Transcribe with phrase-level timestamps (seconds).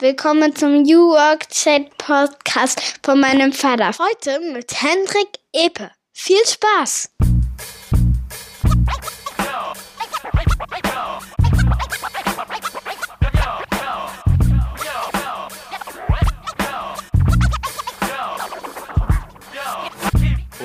[0.00, 3.90] Willkommen zum New Work Chat Podcast von meinem Vater.
[3.98, 5.90] Heute mit Hendrik Epe.
[6.14, 7.10] Viel Spaß!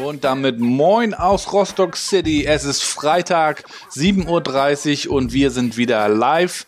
[0.01, 2.45] Und damit moin aus Rostock City.
[2.45, 6.65] Es ist Freitag, 7.30 Uhr und wir sind wieder live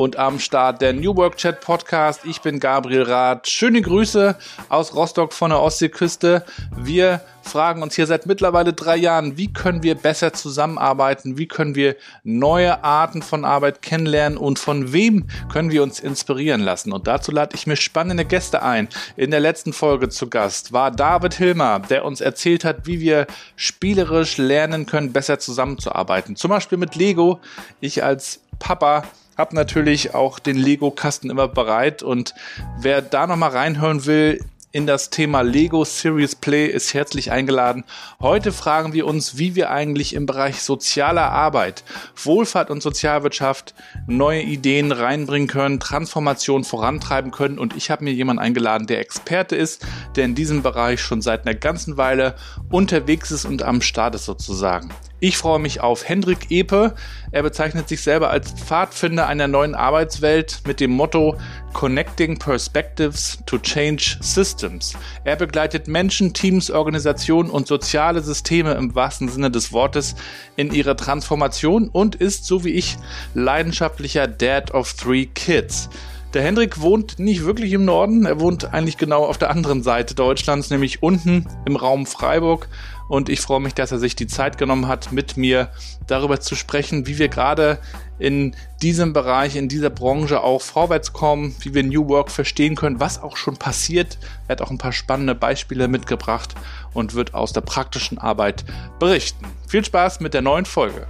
[0.00, 2.22] und am Start der New Work Chat Podcast.
[2.24, 3.46] Ich bin Gabriel Rath.
[3.46, 4.34] Schöne Grüße
[4.70, 6.42] aus Rostock von der Ostseeküste.
[6.74, 11.36] Wir fragen uns hier seit mittlerweile drei Jahren, wie können wir besser zusammenarbeiten?
[11.36, 14.38] Wie können wir neue Arten von Arbeit kennenlernen?
[14.38, 16.92] Und von wem können wir uns inspirieren lassen?
[16.92, 18.88] Und dazu lade ich mir spannende Gäste ein.
[19.18, 23.26] In der letzten Folge zu Gast war David Hilmer, der uns erzählt hat, wie wir
[23.54, 26.36] spielerisch lernen können, besser zusammenzuarbeiten.
[26.36, 27.38] Zum Beispiel mit Lego.
[27.82, 29.04] Ich als Papa
[29.36, 32.34] hab natürlich auch den Lego-Kasten immer bereit und
[32.80, 34.40] wer da nochmal reinhören will,
[34.72, 37.84] in das Thema Lego Series Play ist herzlich eingeladen.
[38.20, 41.82] Heute fragen wir uns, wie wir eigentlich im Bereich sozialer Arbeit,
[42.14, 43.74] Wohlfahrt und Sozialwirtschaft
[44.06, 47.58] neue Ideen reinbringen können, Transformation vorantreiben können.
[47.58, 49.84] Und ich habe mir jemanden eingeladen, der Experte ist,
[50.14, 52.36] der in diesem Bereich schon seit einer ganzen Weile
[52.70, 54.90] unterwegs ist und am Start ist sozusagen.
[55.22, 56.94] Ich freue mich auf Hendrik Epe.
[57.30, 61.36] Er bezeichnet sich selber als Pfadfinder einer neuen Arbeitswelt mit dem Motto
[61.74, 64.94] Connecting Perspectives to Change Systems.
[65.24, 70.16] Er begleitet Menschen, Teams, Organisationen und soziale Systeme im wahrsten Sinne des Wortes
[70.56, 72.96] in ihrer Transformation und ist, so wie ich,
[73.34, 75.90] leidenschaftlicher Dad of Three Kids.
[76.32, 80.14] Der Hendrik wohnt nicht wirklich im Norden, er wohnt eigentlich genau auf der anderen Seite
[80.14, 82.68] Deutschlands, nämlich unten im Raum Freiburg
[83.10, 85.70] und ich freue mich, dass er sich die Zeit genommen hat, mit mir
[86.06, 87.80] darüber zu sprechen, wie wir gerade
[88.20, 93.00] in diesem Bereich, in dieser Branche auch vorwärts kommen, wie wir New Work verstehen können,
[93.00, 94.16] was auch schon passiert.
[94.46, 96.54] Er hat auch ein paar spannende Beispiele mitgebracht
[96.94, 98.64] und wird aus der praktischen Arbeit
[99.00, 99.44] berichten.
[99.66, 101.08] Viel Spaß mit der neuen Folge.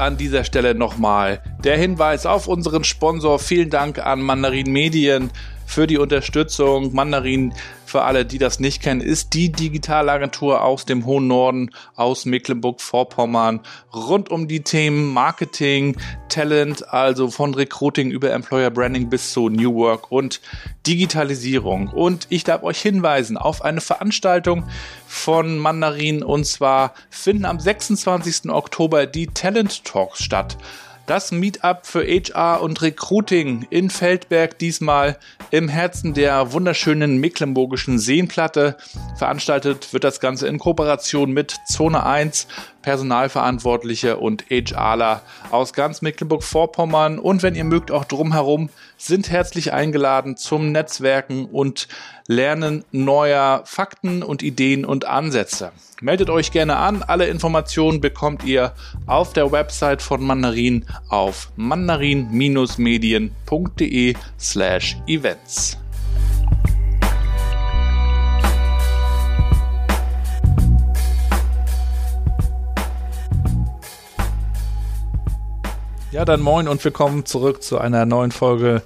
[0.00, 3.38] An dieser Stelle nochmal der Hinweis auf unseren Sponsor.
[3.38, 5.30] Vielen Dank an Mandarin Medien
[5.66, 6.94] für die Unterstützung.
[6.94, 7.52] Mandarin,
[7.90, 13.60] für alle, die das nicht kennen, ist die Digitalagentur aus dem hohen Norden, aus Mecklenburg-Vorpommern,
[13.92, 15.96] rund um die Themen Marketing,
[16.28, 20.40] Talent, also von Recruiting über Employer Branding bis zu New Work und
[20.86, 21.88] Digitalisierung.
[21.88, 24.64] Und ich darf euch hinweisen auf eine Veranstaltung
[25.06, 28.50] von Mandarin und zwar finden am 26.
[28.50, 30.56] Oktober die Talent Talks statt.
[31.10, 35.18] Das Meetup für HR und Recruiting in Feldberg diesmal
[35.50, 38.76] im Herzen der wunderschönen mecklenburgischen Seenplatte.
[39.16, 42.46] Veranstaltet wird das Ganze in Kooperation mit Zone 1,
[42.82, 50.36] Personalverantwortliche und HRler aus ganz Mecklenburg-Vorpommern und wenn ihr mögt auch drumherum sind herzlich eingeladen
[50.36, 51.88] zum Netzwerken und
[52.26, 55.72] Lernen neuer Fakten und Ideen und Ansätze.
[56.00, 57.02] Meldet euch gerne an.
[57.02, 58.72] Alle Informationen bekommt ihr
[59.06, 65.79] auf der Website von Mandarin auf mandarin-medien.de slash events.
[76.12, 78.82] Ja, dann moin und willkommen zurück zu einer neuen Folge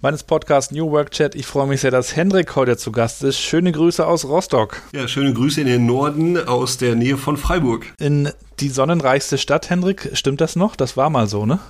[0.00, 1.36] meines Podcasts New Work Chat.
[1.36, 3.38] Ich freue mich sehr, dass Hendrik heute zu Gast ist.
[3.38, 4.82] Schöne Grüße aus Rostock.
[4.92, 7.86] Ja, schöne Grüße in den Norden aus der Nähe von Freiburg.
[8.00, 10.10] In die sonnenreichste Stadt, Hendrik.
[10.14, 10.74] Stimmt das noch?
[10.74, 11.60] Das war mal so, ne?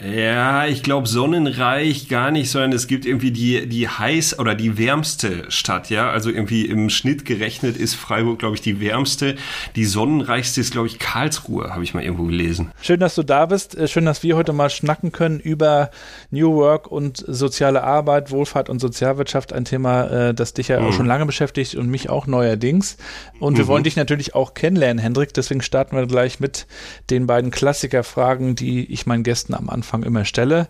[0.00, 4.78] Ja, ich glaube sonnenreich gar nicht, sondern es gibt irgendwie die, die heiß oder die
[4.78, 6.08] wärmste Stadt, ja.
[6.08, 9.34] Also irgendwie im Schnitt gerechnet ist Freiburg, glaube ich, die wärmste.
[9.74, 12.70] Die sonnenreichste ist, glaube ich, Karlsruhe, habe ich mal irgendwo gelesen.
[12.80, 13.76] Schön, dass du da bist.
[13.76, 15.90] Äh, schön, dass wir heute mal schnacken können über
[16.30, 19.52] New Work und soziale Arbeit, Wohlfahrt und Sozialwirtschaft.
[19.52, 20.86] Ein Thema, äh, das dich ja mhm.
[20.86, 22.98] auch schon lange beschäftigt und mich auch neuerdings.
[23.40, 23.68] Und wir mhm.
[23.68, 25.34] wollen dich natürlich auch kennenlernen, Hendrik.
[25.34, 26.68] Deswegen starten wir gleich mit
[27.10, 30.68] den beiden Klassikerfragen, die ich meinen Gästen am Anfang Anfang immer stelle.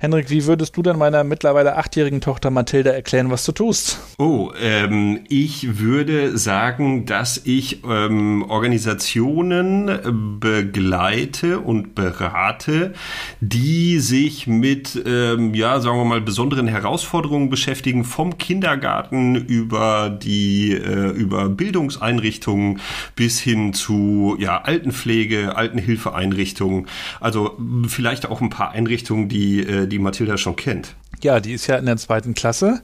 [0.00, 3.98] Henrik, wie würdest du denn meiner mittlerweile achtjährigen Tochter Mathilda erklären, was du tust?
[4.16, 12.92] Oh, ähm, ich würde sagen, dass ich ähm, Organisationen begleite und berate,
[13.40, 20.74] die sich mit, ähm, ja, sagen wir mal, besonderen Herausforderungen beschäftigen, vom Kindergarten über die,
[20.74, 22.78] äh, über Bildungseinrichtungen
[23.16, 26.86] bis hin zu, ja, Altenpflege, Altenhilfeeinrichtungen.
[27.18, 27.58] Also
[27.88, 30.94] vielleicht auch ein paar Einrichtungen, die äh, die Mathilda schon kennt.
[31.22, 32.82] Ja, die ist ja in der zweiten Klasse.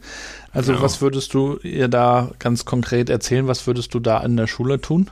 [0.52, 0.84] Also genau.
[0.84, 3.46] was würdest du ihr da ganz konkret erzählen?
[3.46, 5.10] Was würdest du da in der Schule tun?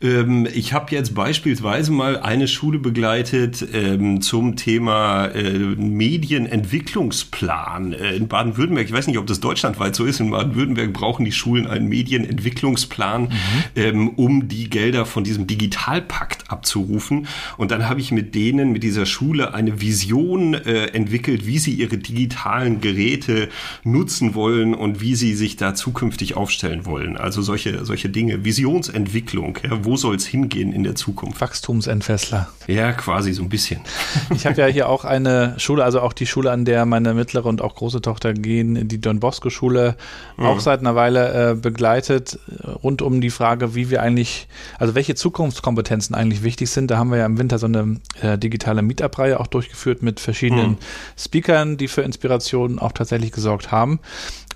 [0.00, 8.16] Ähm, ich habe jetzt beispielsweise mal eine Schule begleitet ähm, zum Thema äh, Medienentwicklungsplan äh,
[8.16, 8.86] in Baden-Württemberg.
[8.86, 10.20] Ich weiß nicht, ob das deutschlandweit so ist.
[10.20, 13.28] In Baden-Württemberg brauchen die Schulen einen Medienentwicklungsplan, mhm.
[13.74, 17.26] ähm, um die Gelder von diesem Digitalpakt abzurufen.
[17.56, 21.72] Und dann habe ich mit denen, mit dieser Schule eine Vision äh, entwickelt, wie sie
[21.72, 23.48] ihre digitalen Geräte
[23.84, 27.16] nutzen wollen und wie sie sich da zukünftig aufstellen wollen.
[27.16, 28.44] Also solche, solche Dinge.
[28.44, 29.58] Visionsentwicklung.
[29.62, 31.40] Ja, wo soll es hingehen in der Zukunft?
[31.40, 32.48] Wachstumsentfessler.
[32.66, 33.80] Ja, quasi so ein bisschen.
[34.34, 37.46] Ich habe ja hier auch eine Schule, also auch die Schule, an der meine mittlere
[37.46, 39.96] und auch große Tochter gehen, die Don Bosco Schule,
[40.36, 42.38] auch seit einer Weile äh, begleitet,
[42.82, 44.48] rund um die Frage, wie wir eigentlich,
[44.78, 46.90] also welche Zukunftskompetenzen eigentlich wichtig sind.
[46.90, 50.70] Da haben wir ja im Winter so eine äh, digitale Meetup-Reihe auch durchgeführt mit verschiedenen
[50.70, 50.78] mhm.
[51.16, 54.00] Speakern, die für Inspiration auch tatsächlich gesorgt haben.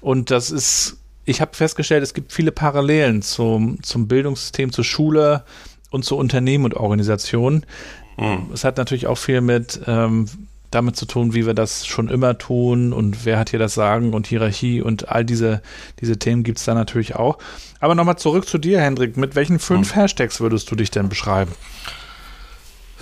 [0.01, 1.00] Und das ist
[1.31, 5.45] ich habe festgestellt, es gibt viele Parallelen zum, zum Bildungssystem, zur Schule
[5.91, 7.65] und zu Unternehmen und Organisationen.
[8.19, 8.51] Mhm.
[8.53, 10.27] Es hat natürlich auch viel mit ähm,
[10.73, 14.13] damit zu tun, wie wir das schon immer tun und wer hat hier das Sagen
[14.13, 15.63] und Hierarchie und all diese,
[16.01, 17.39] diese Themen gibt es da natürlich auch.
[17.79, 19.17] Aber nochmal zurück zu dir, Hendrik.
[19.17, 20.01] Mit welchen fünf mhm.
[20.01, 21.53] Hashtags würdest du dich denn beschreiben?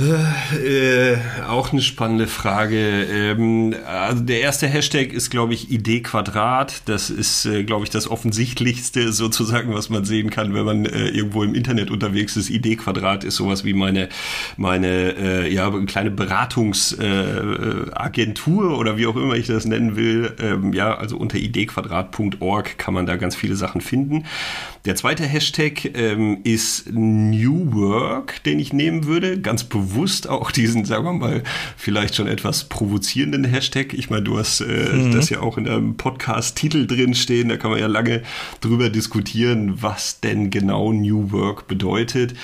[0.01, 1.17] Äh,
[1.49, 2.79] auch eine spannende Frage.
[2.79, 6.83] Ähm, also der erste Hashtag ist, glaube ich, Idee Quadrat.
[6.85, 11.09] Das ist, äh, glaube ich, das offensichtlichste sozusagen, was man sehen kann, wenn man äh,
[11.09, 12.49] irgendwo im Internet unterwegs ist.
[12.49, 14.09] Idee Quadrat ist sowas wie meine,
[14.57, 20.33] meine, äh, ja, kleine Beratungsagentur äh, oder wie auch immer ich das nennen will.
[20.41, 24.27] Ähm, ja, also unter ideequadrat.org kann man da ganz viele Sachen finden.
[24.85, 29.41] Der zweite Hashtag ähm, ist New Work, den ich nehmen würde.
[29.41, 29.88] Ganz bewusst
[30.29, 31.43] auch diesen, sagen wir mal,
[31.77, 33.95] vielleicht schon etwas provozierenden Hashtag.
[33.95, 35.13] Ich meine, du hast äh, mhm.
[35.13, 37.49] das ja auch in deinem Podcast-Titel drin stehen.
[37.49, 38.23] Da kann man ja lange
[38.61, 42.35] drüber diskutieren, was denn genau New Work bedeutet.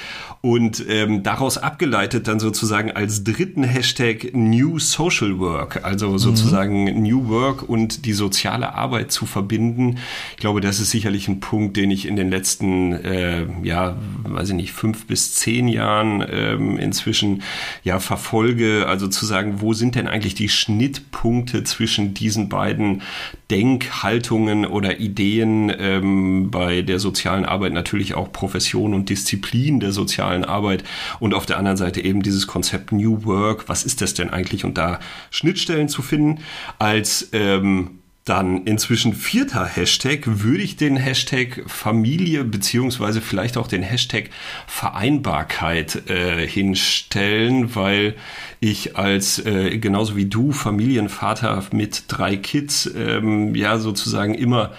[0.41, 6.19] Und ähm, daraus abgeleitet dann sozusagen als dritten Hashtag New Social Work, also mhm.
[6.19, 7.03] sozusagen mhm.
[7.03, 9.97] New Work und die soziale Arbeit zu verbinden.
[10.33, 14.51] Ich glaube, das ist sicherlich ein Punkt, den ich in den letzten, äh, ja, weiß
[14.51, 17.34] ich nicht, fünf bis zehn Jahren ähm, inzwischen
[17.83, 18.87] ja verfolge.
[18.87, 23.03] Also zu sagen, wo sind denn eigentlich die Schnittpunkte zwischen diesen beiden
[23.51, 30.45] Denkhaltungen oder Ideen ähm, bei der sozialen Arbeit, natürlich auch Profession und Disziplin der sozialen
[30.45, 30.85] Arbeit
[31.21, 33.69] und auf der anderen Seite eben dieses Konzept New Work.
[33.69, 34.65] Was ist das denn eigentlich?
[34.65, 35.01] Und da
[35.31, 36.41] Schnittstellen zu finden
[36.79, 40.23] als ähm, dann inzwischen vierter Hashtag.
[40.25, 44.31] Würde ich den Hashtag Familie beziehungsweise vielleicht auch den Hashtag
[44.67, 48.15] Vereinbarkeit äh, hinstellen, weil
[48.61, 54.73] ich als äh, genauso wie du Familienvater mit drei Kids ähm, ja sozusagen immer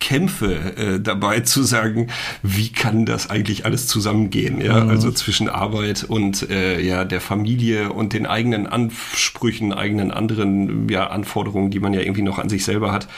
[0.00, 2.08] Kämpfe äh, dabei zu sagen,
[2.42, 4.90] wie kann das eigentlich alles zusammengehen, ja, mhm.
[4.90, 11.08] also zwischen Arbeit und äh, ja der Familie und den eigenen Ansprüchen, eigenen anderen ja
[11.08, 13.08] Anforderungen, die man ja irgendwie noch an sich selber hat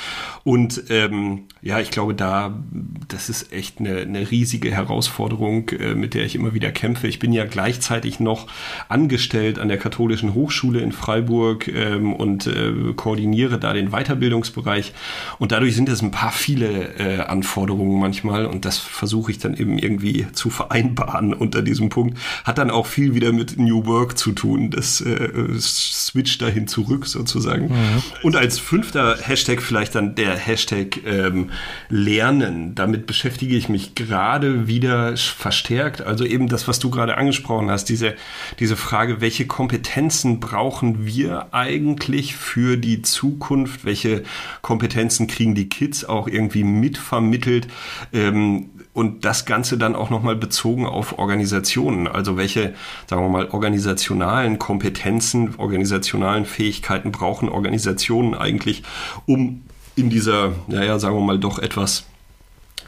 [0.45, 2.61] und ähm, ja, ich glaube, da,
[3.07, 7.07] das ist echt eine, eine riesige Herausforderung, äh, mit der ich immer wieder kämpfe.
[7.07, 8.49] Ich bin ja gleichzeitig noch
[8.89, 14.93] angestellt an der Katholischen Hochschule in Freiburg ähm, und äh, koordiniere da den Weiterbildungsbereich.
[15.39, 19.55] Und dadurch sind es ein paar viele äh, Anforderungen manchmal und das versuche ich dann
[19.55, 22.19] eben irgendwie zu vereinbaren unter diesem Punkt.
[22.43, 24.71] Hat dann auch viel wieder mit New Work zu tun.
[24.71, 27.67] Das äh, switcht dahin zurück sozusagen.
[27.69, 28.03] Mhm.
[28.25, 31.51] Und als fünfter Hashtag vielleicht dann der Hashtag ähm,
[31.89, 32.75] Lernen.
[32.75, 36.01] Damit beschäftige ich mich gerade wieder verstärkt.
[36.03, 38.15] Also eben das, was du gerade angesprochen hast, diese,
[38.59, 43.85] diese Frage, welche Kompetenzen brauchen wir eigentlich für die Zukunft?
[43.85, 44.23] Welche
[44.63, 47.69] Kompetenzen kriegen die Kids auch irgendwie mitvermittelt?
[48.13, 52.07] Ähm, und das Ganze dann auch nochmal bezogen auf Organisationen.
[52.07, 52.75] Also welche,
[53.07, 58.83] sagen wir mal, organisationalen Kompetenzen, organisationalen Fähigkeiten brauchen Organisationen eigentlich,
[59.27, 59.63] um
[59.97, 62.05] in dieser, naja, sagen wir mal, doch etwas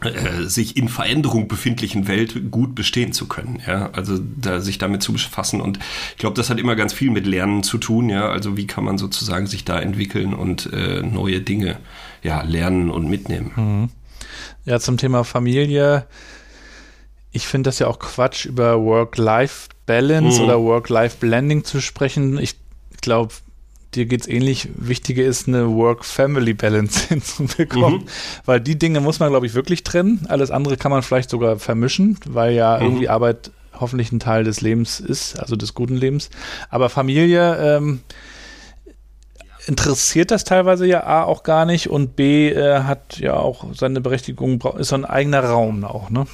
[0.01, 3.63] äh, sich in Veränderung befindlichen Welt gut bestehen zu können.
[3.67, 5.61] Ja, also da, sich damit zu befassen.
[5.61, 5.79] Und
[6.13, 8.11] ich glaube, das hat immer ganz viel mit Lernen zu tun.
[8.11, 11.79] Ja, also wie kann man sozusagen sich da entwickeln und äh, neue Dinge
[12.23, 13.53] ja lernen und mitnehmen.
[13.57, 13.91] Mhm.
[14.65, 16.07] Ja, zum Thema Familie.
[17.33, 20.45] Ich finde das ja auch Quatsch, über Work-Life-Balance mhm.
[20.45, 22.39] oder Work-Life-Blending zu sprechen.
[22.39, 22.57] Ich
[23.01, 23.35] glaube,
[23.95, 24.69] dir geht es ähnlich.
[24.75, 28.09] Wichtige ist, eine Work-Family-Balance hinzubekommen, mhm.
[28.45, 30.27] weil die Dinge muss man, glaube ich, wirklich trennen.
[30.29, 32.85] Alles andere kann man vielleicht sogar vermischen, weil ja mhm.
[32.85, 36.31] irgendwie Arbeit hoffentlich ein Teil des Lebens ist, also des guten Lebens.
[36.71, 38.01] Aber Familie ähm,
[39.67, 44.01] interessiert das teilweise ja A auch gar nicht und B äh, hat ja auch seine
[44.01, 46.27] Berechtigung, ist so ein eigener Raum auch, ne?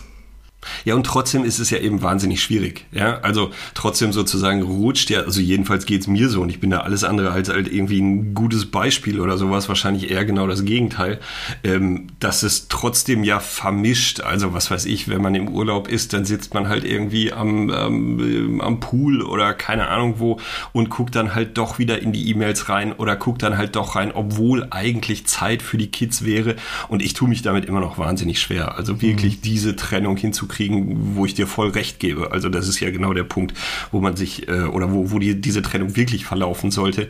[0.85, 2.87] Ja, und trotzdem ist es ja eben wahnsinnig schwierig.
[2.93, 6.81] Ja, also trotzdem sozusagen rutscht ja, also jedenfalls geht's mir so und ich bin da
[6.81, 11.21] alles andere als halt irgendwie ein gutes Beispiel oder sowas, wahrscheinlich eher genau das Gegenteil,
[11.65, 14.21] ähm, dass es trotzdem ja vermischt.
[14.21, 17.71] Also was weiß ich, wenn man im Urlaub ist, dann sitzt man halt irgendwie am,
[17.71, 20.39] ähm, am Pool oder keine Ahnung wo
[20.73, 23.97] und guckt dann halt doch wieder in die E-Mails rein oder guckt dann halt doch
[23.97, 26.57] rein, obwohl eigentlich Zeit für die Kids wäre.
[26.89, 28.77] Und ich tue mich damit immer noch wahnsinnig schwer.
[28.77, 29.43] Also wirklich mhm.
[29.43, 32.33] diese Trennung hinzukriegen kriegen, wo ich dir voll recht gebe.
[32.33, 33.55] Also das ist ja genau der Punkt,
[33.91, 37.09] wo man sich äh, oder wo, wo die, diese Trennung wirklich verlaufen sollte.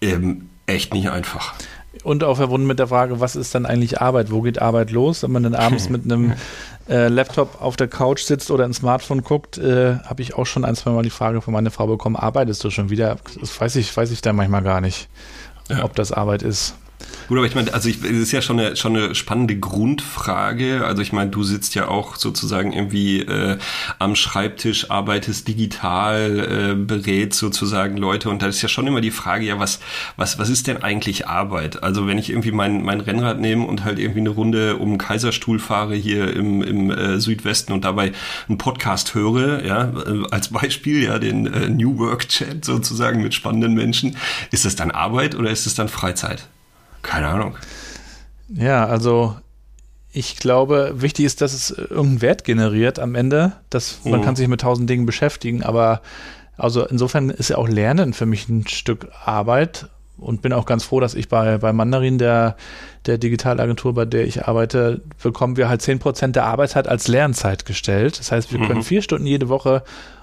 [0.00, 1.54] Ähm, echt nicht einfach.
[2.04, 4.30] Und auch verbunden mit der Frage, was ist dann eigentlich Arbeit?
[4.30, 5.22] Wo geht Arbeit los?
[5.22, 6.32] Wenn man dann abends mit einem
[6.88, 10.64] äh, Laptop auf der Couch sitzt oder ein Smartphone guckt, äh, habe ich auch schon
[10.64, 13.18] ein, zwei Mal die Frage von meiner Frau bekommen, arbeitest du schon wieder?
[13.38, 15.08] Das weiß ich, weiß ich da manchmal gar nicht,
[15.68, 15.84] ja.
[15.84, 16.74] ob das Arbeit ist.
[17.32, 20.84] Gut, aber ich meine, also ich, das ist ja schon eine, schon eine spannende Grundfrage.
[20.84, 23.56] Also ich meine, du sitzt ja auch sozusagen irgendwie äh,
[23.98, 29.10] am Schreibtisch, arbeitest digital, äh, berät sozusagen Leute und da ist ja schon immer die
[29.10, 29.80] Frage, ja, was,
[30.18, 31.82] was, was ist denn eigentlich Arbeit?
[31.82, 34.98] Also wenn ich irgendwie mein, mein Rennrad nehme und halt irgendwie eine Runde um den
[34.98, 38.12] Kaiserstuhl fahre hier im, im äh, Südwesten und dabei
[38.46, 43.32] einen Podcast höre, ja, äh, als Beispiel, ja, den äh, New Work Chat sozusagen mit
[43.32, 44.16] spannenden Menschen,
[44.50, 46.48] ist das dann Arbeit oder ist es dann Freizeit?
[47.02, 47.56] Keine Ahnung.
[48.48, 49.36] Ja, also
[50.12, 53.52] ich glaube, wichtig ist, dass es irgendeinen Wert generiert am Ende.
[53.70, 54.24] Dass man mhm.
[54.24, 56.02] kann sich mit tausend Dingen beschäftigen, aber
[56.56, 60.84] also insofern ist ja auch Lernen für mich ein Stück Arbeit und bin auch ganz
[60.84, 62.56] froh, dass ich bei, bei Mandarin, der,
[63.06, 67.64] der Digitalagentur, bei der ich arbeite, bekommen wir halt zehn Prozent der Arbeitszeit als Lernzeit
[67.64, 68.18] gestellt.
[68.18, 68.66] Das heißt, wir mhm.
[68.66, 69.82] können vier Stunden jede Woche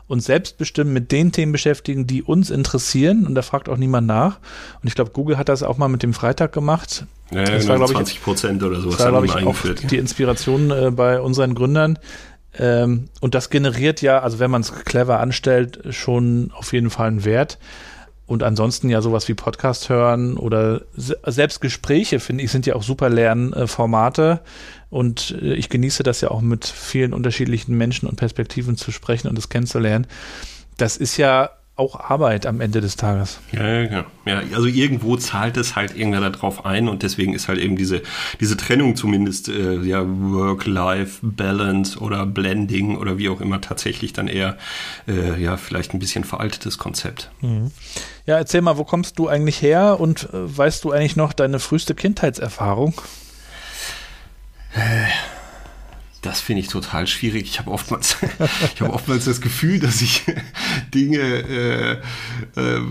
[0.10, 3.26] uns selbstbestimmt mit den Themen beschäftigen, die uns interessieren.
[3.28, 4.40] Und da fragt auch niemand nach.
[4.82, 7.06] Und ich glaube, Google hat das auch mal mit dem Freitag gemacht.
[7.32, 8.98] Ja, das genau, war, 20 Prozent oder sowas.
[8.98, 9.56] Das war, glaube ich, auch
[9.88, 12.00] die Inspiration äh, bei unseren Gründern.
[12.58, 17.08] Ähm, und das generiert ja, also wenn man es clever anstellt, schon auf jeden Fall
[17.08, 17.60] einen Wert.
[18.30, 22.84] Und ansonsten ja sowas wie Podcast hören oder selbst Gespräche, finde ich, sind ja auch
[22.84, 24.42] super Lernformate.
[24.92, 29.30] Und äh, ich genieße das ja auch mit vielen unterschiedlichen Menschen und Perspektiven zu sprechen
[29.30, 30.06] und das kennenzulernen.
[30.78, 33.40] Das ist ja auch Arbeit am Ende des Tages.
[33.52, 34.42] Ja, ja, ja.
[34.54, 38.02] also irgendwo zahlt es halt irgendwer darauf ein und deswegen ist halt eben diese,
[38.40, 44.58] diese Trennung zumindest, äh, ja, Work-Life-Balance oder Blending oder wie auch immer tatsächlich dann eher,
[45.08, 47.32] äh, ja, vielleicht ein bisschen veraltetes Konzept.
[47.42, 47.72] Mhm.
[48.26, 51.60] Ja, erzähl mal, wo kommst du eigentlich her und äh, weißt du eigentlich noch deine
[51.60, 52.94] früheste Kindheitserfahrung?
[54.76, 55.39] Äh.
[56.22, 57.44] Das finde ich total schwierig.
[57.44, 58.18] Ich habe oftmals,
[58.76, 60.24] ich oftmals das Gefühl, dass ich
[60.94, 61.92] Dinge, äh,
[62.56, 62.82] äh,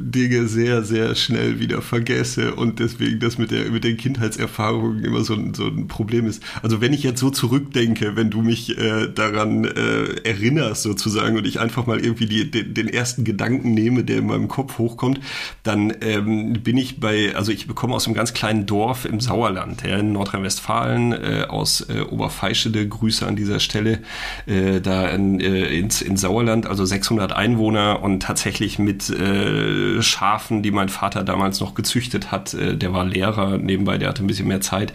[0.00, 5.24] Dinge sehr, sehr schnell wieder vergesse und deswegen das mit der mit den Kindheitserfahrungen immer
[5.24, 6.42] so ein, so ein Problem ist.
[6.62, 11.46] Also wenn ich jetzt so zurückdenke, wenn du mich äh, daran äh, erinnerst sozusagen und
[11.46, 15.18] ich einfach mal irgendwie die, den, den ersten Gedanken nehme, der in meinem Kopf hochkommt,
[15.64, 19.82] dann ähm, bin ich bei, also ich bekomme aus einem ganz kleinen Dorf im Sauerland,
[19.82, 24.00] ja, in Nordrhein-Westfalen, äh, aus äh, Oberfeisch Feischede, Grüße an dieser Stelle,
[24.46, 30.62] äh, da in, äh, ins, in Sauerland, also 600 Einwohner und tatsächlich mit äh, Schafen,
[30.62, 32.54] die mein Vater damals noch gezüchtet hat.
[32.54, 34.92] Äh, der war Lehrer nebenbei, der hatte ein bisschen mehr Zeit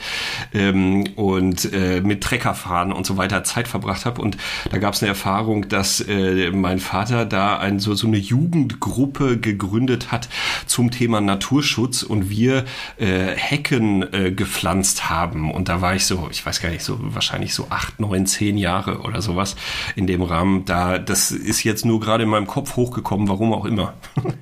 [0.54, 4.22] ähm, und äh, mit Treckerfahren und so weiter Zeit verbracht habe.
[4.22, 4.38] Und
[4.70, 9.40] da gab es eine Erfahrung, dass äh, mein Vater da ein, so, so eine Jugendgruppe
[9.40, 10.30] gegründet hat
[10.68, 12.66] zum Thema Naturschutz und wir
[12.98, 15.52] äh, Hecken äh, gepflanzt haben.
[15.52, 18.26] Und da war ich so, ich weiß gar nicht, so wahrscheinlich so so acht, neun,
[18.26, 19.56] zehn Jahre oder sowas
[19.96, 20.66] in dem Rahmen.
[20.66, 23.94] Da, das ist jetzt nur gerade in meinem Kopf hochgekommen, warum auch immer.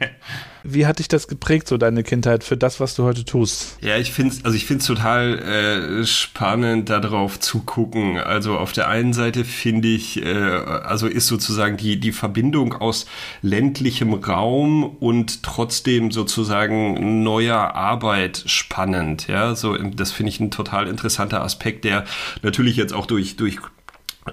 [0.63, 3.77] Wie hat dich das geprägt, so deine Kindheit, für das, was du heute tust?
[3.81, 8.17] Ja, ich finde es also total äh, spannend, darauf zu gucken.
[8.17, 13.05] Also auf der einen Seite finde ich, äh, also ist sozusagen die, die Verbindung aus
[13.41, 19.27] ländlichem Raum und trotzdem sozusagen neuer Arbeit spannend.
[19.27, 22.05] Ja, so, das finde ich ein total interessanter Aspekt, der
[22.41, 23.57] natürlich jetzt auch durch, durch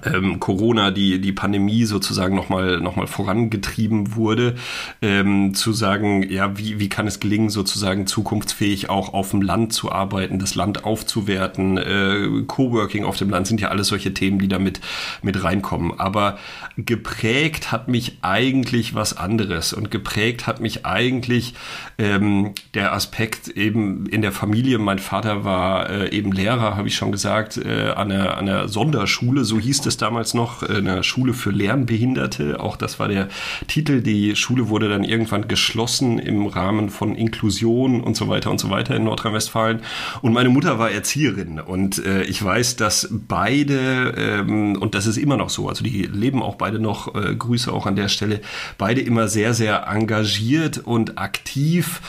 [0.05, 4.55] ähm, Corona, die, die Pandemie sozusagen nochmal noch mal vorangetrieben wurde,
[5.01, 9.73] ähm, zu sagen, ja, wie, wie kann es gelingen, sozusagen zukunftsfähig auch auf dem Land
[9.73, 14.39] zu arbeiten, das Land aufzuwerten, äh, Coworking auf dem Land sind ja alles solche Themen,
[14.39, 14.81] die da mit,
[15.23, 15.99] reinkommen.
[15.99, 16.39] Aber
[16.77, 21.55] geprägt hat mich eigentlich was anderes und geprägt hat mich eigentlich
[21.97, 24.79] ähm, der Aspekt eben in der Familie.
[24.79, 28.69] Mein Vater war äh, eben Lehrer, habe ich schon gesagt, äh, an, einer, an einer
[28.69, 32.61] Sonderschule, so hieß hieß das damals noch, äh, eine Schule für Lernbehinderte.
[32.61, 33.29] Auch das war der
[33.69, 34.03] Titel.
[34.03, 38.71] Die Schule wurde dann irgendwann geschlossen im Rahmen von Inklusion und so weiter und so
[38.71, 39.81] weiter in Nordrhein-Westfalen.
[40.21, 45.17] Und meine Mutter war Erzieherin und äh, ich weiß, dass beide, ähm, und das ist
[45.17, 48.41] immer noch so, also die leben auch beide noch, äh, Grüße auch an der Stelle,
[48.79, 52.01] beide immer sehr, sehr engagiert und aktiv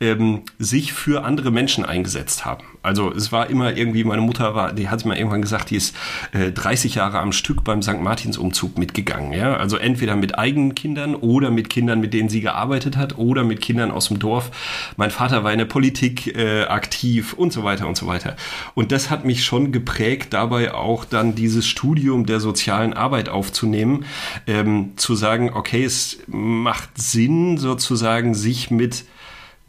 [0.00, 2.64] ähm, sich für andere Menschen eingesetzt haben.
[2.82, 5.94] Also es war immer irgendwie, meine Mutter war, die hat mir irgendwann gesagt, die ist
[6.32, 8.00] äh, 30 Jahre am Stück beim St.
[8.00, 9.32] Martins-Umzug mitgegangen.
[9.32, 9.56] Ja?
[9.56, 13.60] Also entweder mit eigenen Kindern oder mit Kindern, mit denen sie gearbeitet hat oder mit
[13.60, 14.50] Kindern aus dem Dorf.
[14.96, 18.36] Mein Vater war in der Politik äh, aktiv und so weiter und so weiter.
[18.74, 24.04] Und das hat mich schon geprägt, dabei auch dann dieses Studium der sozialen Arbeit aufzunehmen,
[24.46, 29.04] ähm, zu sagen, okay, es macht Sinn sozusagen, sich mit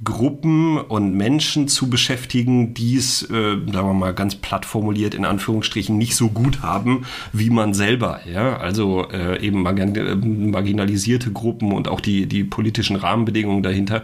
[0.02, 5.26] Gruppen und Menschen zu beschäftigen, die es, äh, sagen wir mal ganz platt formuliert, in
[5.26, 8.22] Anführungsstrichen nicht so gut haben wie man selber.
[8.32, 8.58] Ja?
[8.58, 14.04] Also äh, eben äh, marginalisierte Gruppen und auch die, die politischen Rahmenbedingungen dahinter.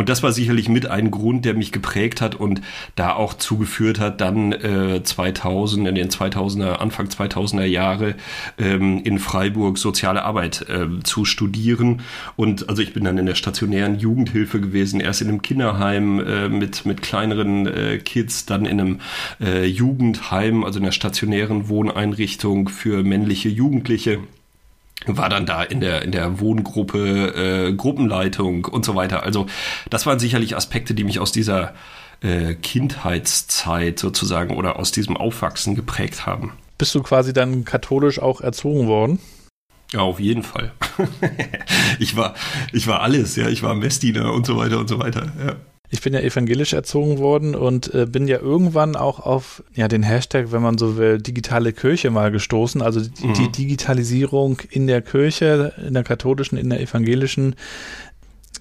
[0.00, 2.62] Und das war sicherlich mit ein Grund, der mich geprägt hat und
[2.96, 8.14] da auch zugeführt hat, dann äh, 2000, in den 2000er, Anfang 2000er Jahre
[8.58, 12.00] ähm, in Freiburg soziale Arbeit äh, zu studieren.
[12.36, 16.48] Und also ich bin dann in der stationären Jugendhilfe gewesen, erst in einem Kinderheim äh,
[16.48, 19.00] mit, mit kleineren äh, Kids, dann in einem
[19.38, 24.20] äh, Jugendheim, also in der stationären Wohneinrichtung für männliche Jugendliche
[25.06, 29.22] war dann da in der in der Wohngruppe äh, Gruppenleitung und so weiter.
[29.22, 29.46] Also
[29.88, 31.74] das waren sicherlich Aspekte, die mich aus dieser
[32.20, 36.52] äh, Kindheitszeit sozusagen oder aus diesem Aufwachsen geprägt haben.
[36.78, 39.18] Bist du quasi dann katholisch auch erzogen worden?
[39.92, 40.72] Ja, auf jeden Fall.
[41.98, 42.34] ich war
[42.72, 45.32] ich war alles, ja, ich war Messdiener und so weiter und so weiter.
[45.44, 45.56] Ja.
[45.92, 50.04] Ich bin ja evangelisch erzogen worden und äh, bin ja irgendwann auch auf ja den
[50.04, 52.80] Hashtag, wenn man so will, digitale Kirche mal gestoßen.
[52.80, 53.34] Also die, mhm.
[53.34, 57.56] die Digitalisierung in der Kirche, in der katholischen, in der evangelischen.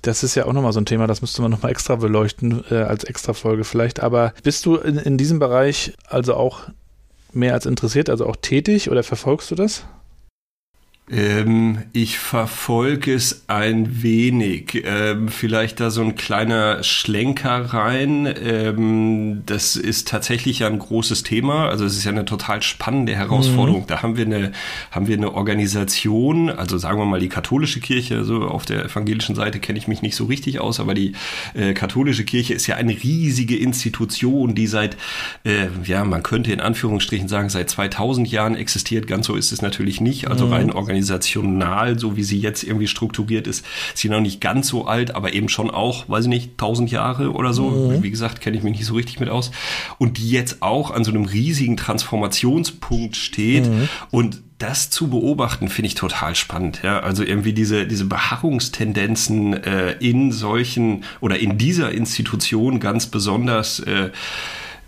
[0.02, 2.76] Das ist ja auch nochmal so ein Thema, das müsste man nochmal extra beleuchten, äh,
[2.76, 4.00] als extra Folge vielleicht.
[4.00, 6.70] Aber bist du in, in diesem Bereich also auch
[7.32, 9.86] mehr als interessiert, also auch tätig oder verfolgst du das?
[11.12, 14.84] Ähm, ich verfolge es ein wenig.
[14.86, 18.32] Ähm, vielleicht da so ein kleiner Schlenker rein.
[18.46, 21.68] Ähm, das ist tatsächlich ja ein großes Thema.
[21.68, 23.82] Also es ist ja eine total spannende Herausforderung.
[23.82, 23.88] Mhm.
[23.88, 24.52] Da haben wir eine,
[24.92, 29.34] haben wir eine Organisation, also sagen wir mal die katholische Kirche, so auf der evangelischen
[29.34, 31.14] Seite kenne ich mich nicht so richtig aus, aber die
[31.56, 34.96] äh, katholische Kirche ist ja eine riesige Institution, die seit,
[35.44, 39.08] äh, ja, man könnte in Anführungsstrichen sagen, seit 2000 Jahren existiert.
[39.08, 40.30] Ganz so ist es natürlich nicht.
[40.30, 40.54] Also mhm.
[40.54, 44.68] rein organisiert organisational, so wie sie jetzt irgendwie strukturiert ist, ist sie noch nicht ganz
[44.68, 47.70] so alt, aber eben schon auch, weiß ich nicht, 1000 Jahre oder so.
[47.70, 48.04] Mhm.
[48.04, 49.52] Wie gesagt, kenne ich mich nicht so richtig mit aus.
[49.98, 53.90] Und die jetzt auch an so einem riesigen Transformationspunkt steht mhm.
[54.12, 56.82] und das zu beobachten, finde ich total spannend.
[56.84, 63.80] Ja, also irgendwie diese, diese Beharrungstendenzen äh, in solchen oder in dieser Institution ganz besonders
[63.80, 64.10] äh,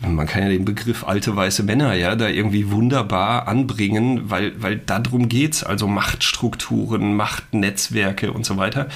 [0.08, 4.78] man kann ja den Begriff alte weiße Männer ja da irgendwie wunderbar anbringen, weil, weil
[4.78, 8.88] darum geht's, also Machtstrukturen, Machtnetzwerke und so weiter.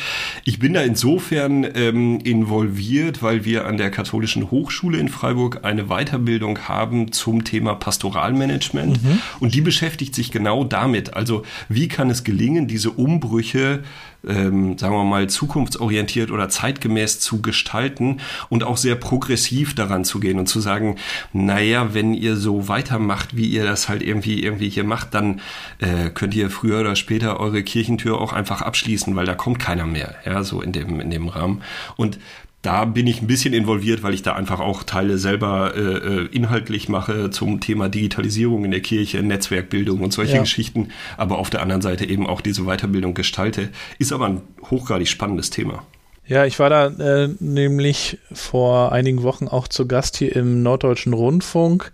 [0.45, 5.85] Ich bin da insofern ähm, involviert, weil wir an der Katholischen Hochschule in Freiburg eine
[5.85, 9.19] Weiterbildung haben zum Thema Pastoralmanagement mhm.
[9.39, 11.13] und die beschäftigt sich genau damit.
[11.13, 13.83] Also wie kann es gelingen, diese Umbrüche
[14.27, 20.19] ähm, sagen wir mal, zukunftsorientiert oder zeitgemäß zu gestalten und auch sehr progressiv daran zu
[20.19, 20.97] gehen und zu sagen,
[21.33, 25.41] naja, wenn ihr so weitermacht, wie ihr das halt irgendwie, irgendwie hier macht, dann
[25.79, 29.85] äh, könnt ihr früher oder später eure Kirchentür auch einfach abschließen, weil da kommt keiner
[29.85, 31.61] mehr, ja, so in dem, in dem Rahmen.
[31.95, 32.19] Und
[32.65, 36.25] da bin ich ein bisschen involviert, weil ich da einfach auch Teile selber äh, äh,
[36.32, 40.41] inhaltlich mache zum Thema Digitalisierung in der Kirche, Netzwerkbildung und solche ja.
[40.41, 43.69] Geschichten, aber auf der anderen Seite eben auch diese Weiterbildung gestalte.
[43.99, 45.84] Ist aber ein hochgradig spannendes Thema.
[46.28, 51.13] Ja, ich war da äh, nämlich vor einigen Wochen auch zu Gast hier im Norddeutschen
[51.13, 51.91] Rundfunk.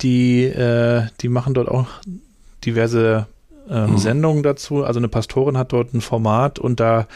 [0.00, 1.88] Die, äh, die machen dort auch
[2.64, 3.26] diverse
[3.68, 3.98] ähm, mhm.
[3.98, 4.82] Sendungen dazu.
[4.82, 7.06] Also eine Pastorin hat dort ein Format und da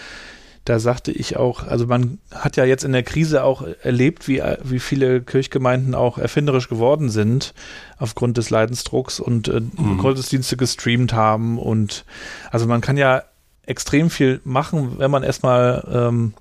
[0.64, 4.42] da sagte ich auch, also man hat ja jetzt in der Krise auch erlebt, wie,
[4.62, 7.52] wie viele Kirchgemeinden auch erfinderisch geworden sind
[7.98, 9.98] aufgrund des Leidensdrucks und äh, mhm.
[9.98, 12.04] Gottesdienste gestreamt haben und
[12.50, 13.24] also man kann ja
[13.66, 16.34] extrem viel machen, wenn man erstmal ähm,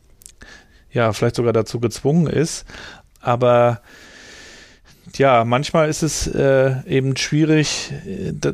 [0.91, 2.65] ja vielleicht sogar dazu gezwungen ist,
[3.19, 3.81] aber
[5.15, 8.53] ja, manchmal ist es äh, eben schwierig, äh, da,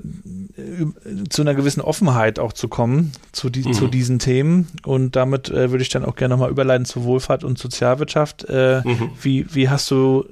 [1.30, 3.74] zu einer gewissen Offenheit auch zu kommen zu, die, mhm.
[3.74, 4.68] zu diesen Themen.
[4.84, 8.46] Und damit äh, würde ich dann auch gerne nochmal überleiten zu Wohlfahrt und Sozialwirtschaft.
[8.50, 9.12] Äh, mhm.
[9.22, 10.26] wie, wie hast du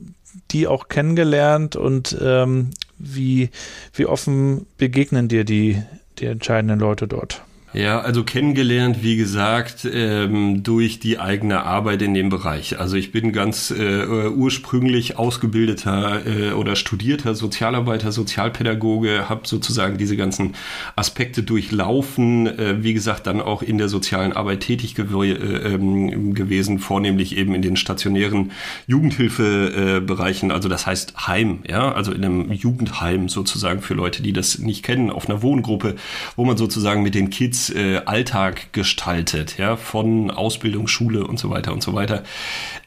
[0.52, 3.50] die auch kennengelernt und ähm, wie,
[3.94, 5.82] wie offen begegnen dir die,
[6.20, 7.42] die entscheidenden Leute dort?
[7.78, 12.80] Ja, also kennengelernt, wie gesagt, ähm, durch die eigene Arbeit in dem Bereich.
[12.80, 20.18] Also ich bin ganz äh, ursprünglich ausgebildeter äh, oder studierter Sozialarbeiter, Sozialpädagoge, habe sozusagen diese
[20.18, 20.56] ganzen
[20.96, 26.34] Aspekte durchlaufen, äh, wie gesagt, dann auch in der sozialen Arbeit tätig gew äh, ähm,
[26.34, 28.54] gewesen, vornehmlich eben in den stationären
[28.88, 34.58] Jugendhilfebereichen, also das heißt Heim, ja, also in einem Jugendheim sozusagen für Leute, die das
[34.58, 35.96] nicht kennen, auf einer Wohngruppe,
[36.36, 41.50] wo man sozusagen mit den Kids äh, Alltag gestaltet, ja, von Ausbildung, Schule und so
[41.50, 42.24] weiter und so weiter.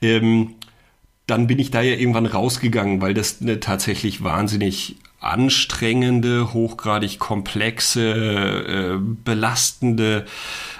[0.02, 0.54] Ähm,
[1.26, 8.10] dann bin ich da ja irgendwann rausgegangen, weil das eine tatsächlich wahnsinnig anstrengende, hochgradig komplexe,
[8.10, 10.24] äh, belastende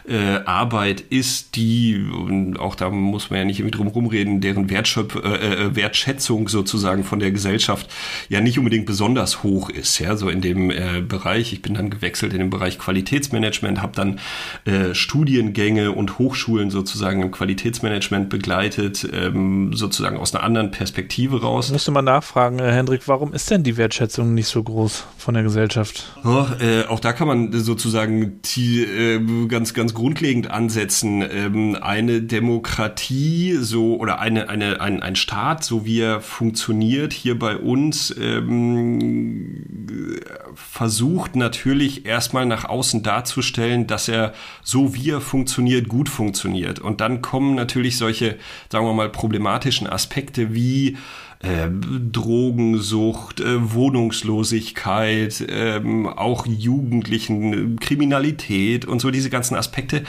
[0.08, 4.70] äh, Arbeit ist, die, und auch da muss man ja nicht irgendwie drum rumreden, deren
[4.70, 7.90] Wertschöpf, äh, äh, Wertschätzung sozusagen von der Gesellschaft
[8.28, 9.98] ja nicht unbedingt besonders hoch ist.
[9.98, 11.52] Ja, so in dem äh, Bereich.
[11.52, 14.20] Ich bin dann gewechselt in den Bereich Qualitätsmanagement, habe dann
[14.64, 21.70] äh, Studiengänge und Hochschulen sozusagen im Qualitätsmanagement begleitet, ähm, sozusagen aus einer anderen Perspektive raus.
[21.70, 25.42] Musste mal nachfragen, äh, Hendrik, warum ist denn die Wertschätzung nicht so groß von der
[25.42, 26.16] Gesellschaft?
[26.24, 31.22] Oh, äh, auch da kann man sozusagen die, äh, ganz, ganz grundlegend ansetzen.
[31.22, 37.38] Ähm, eine Demokratie so oder eine, eine, ein, ein Staat, so wie er funktioniert hier
[37.38, 39.64] bei uns, ähm,
[40.54, 46.78] versucht natürlich erstmal nach außen darzustellen, dass er so wie er funktioniert, gut funktioniert.
[46.78, 48.36] Und dann kommen natürlich solche,
[48.70, 50.96] sagen wir mal, problematischen Aspekte wie
[51.42, 51.68] äh,
[52.12, 55.80] Drogensucht, äh, Wohnungslosigkeit, äh,
[56.16, 60.04] auch Jugendlichen, Kriminalität und so diese ganzen Aspekte,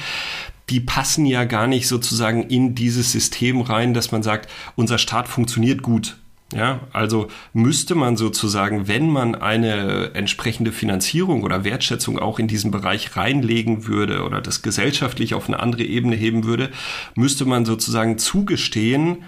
[0.70, 5.28] die passen ja gar nicht sozusagen in dieses System rein, dass man sagt, unser Staat
[5.28, 6.18] funktioniert gut.
[6.54, 12.72] Ja, also müsste man sozusagen, wenn man eine entsprechende Finanzierung oder Wertschätzung auch in diesen
[12.72, 16.70] Bereich reinlegen würde oder das gesellschaftlich auf eine andere Ebene heben würde,
[17.16, 19.24] müsste man sozusagen zugestehen,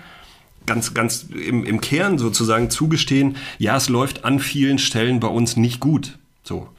[0.65, 5.57] ganz, ganz im, im Kern sozusagen zugestehen, ja, es läuft an vielen Stellen bei uns
[5.57, 6.17] nicht gut.
[6.43, 6.69] So.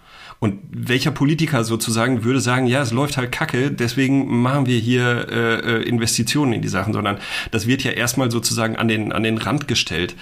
[0.40, 5.26] Und welcher Politiker sozusagen würde sagen, ja, es läuft halt kacke, deswegen machen wir hier
[5.30, 7.18] äh, äh Investitionen in die Sachen, sondern
[7.50, 10.16] das wird ja erstmal sozusagen an den, an den Rand gestellt.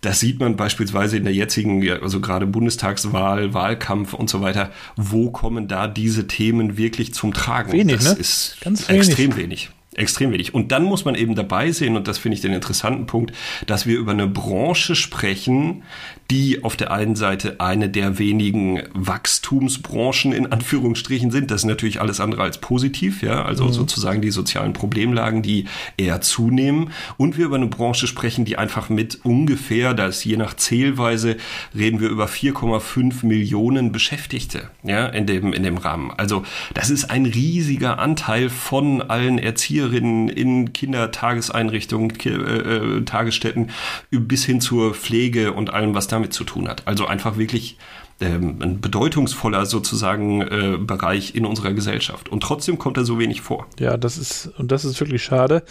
[0.00, 4.70] Das sieht man beispielsweise in der jetzigen, also gerade Bundestagswahl, Wahlkampf und so weiter.
[4.96, 7.72] Wo kommen da diese Themen wirklich zum Tragen?
[7.72, 8.18] Wenig, das ne?
[8.18, 9.08] ist Ganz wenig.
[9.08, 9.70] extrem wenig.
[10.00, 10.54] Extrem wenig.
[10.54, 13.36] Und dann muss man eben dabei sehen, und das finde ich den interessanten Punkt,
[13.66, 15.82] dass wir über eine Branche sprechen,
[16.30, 21.50] die auf der einen Seite eine der wenigen Wachstumsbranchen in Anführungsstrichen sind.
[21.50, 23.72] Das ist natürlich alles andere als positiv, ja, also mhm.
[23.72, 25.66] sozusagen die sozialen Problemlagen, die
[25.98, 26.92] eher zunehmen.
[27.18, 31.36] Und wir über eine Branche sprechen, die einfach mit ungefähr, das je nach Zählweise,
[31.76, 36.10] reden wir über 4,5 Millionen Beschäftigte, ja, in dem, in dem Rahmen.
[36.16, 43.70] Also, das ist ein riesiger Anteil von allen Erzieherinnen in Kindertageseinrichtungen, äh, äh, Tagesstätten
[44.10, 46.86] bis hin zur Pflege und allem, was da damit zu tun hat.
[46.86, 47.78] Also einfach wirklich
[48.20, 52.28] ähm, ein bedeutungsvoller sozusagen äh, Bereich in unserer Gesellschaft.
[52.28, 53.66] Und trotzdem kommt er so wenig vor.
[53.78, 55.62] Ja, das ist, und das ist wirklich schade.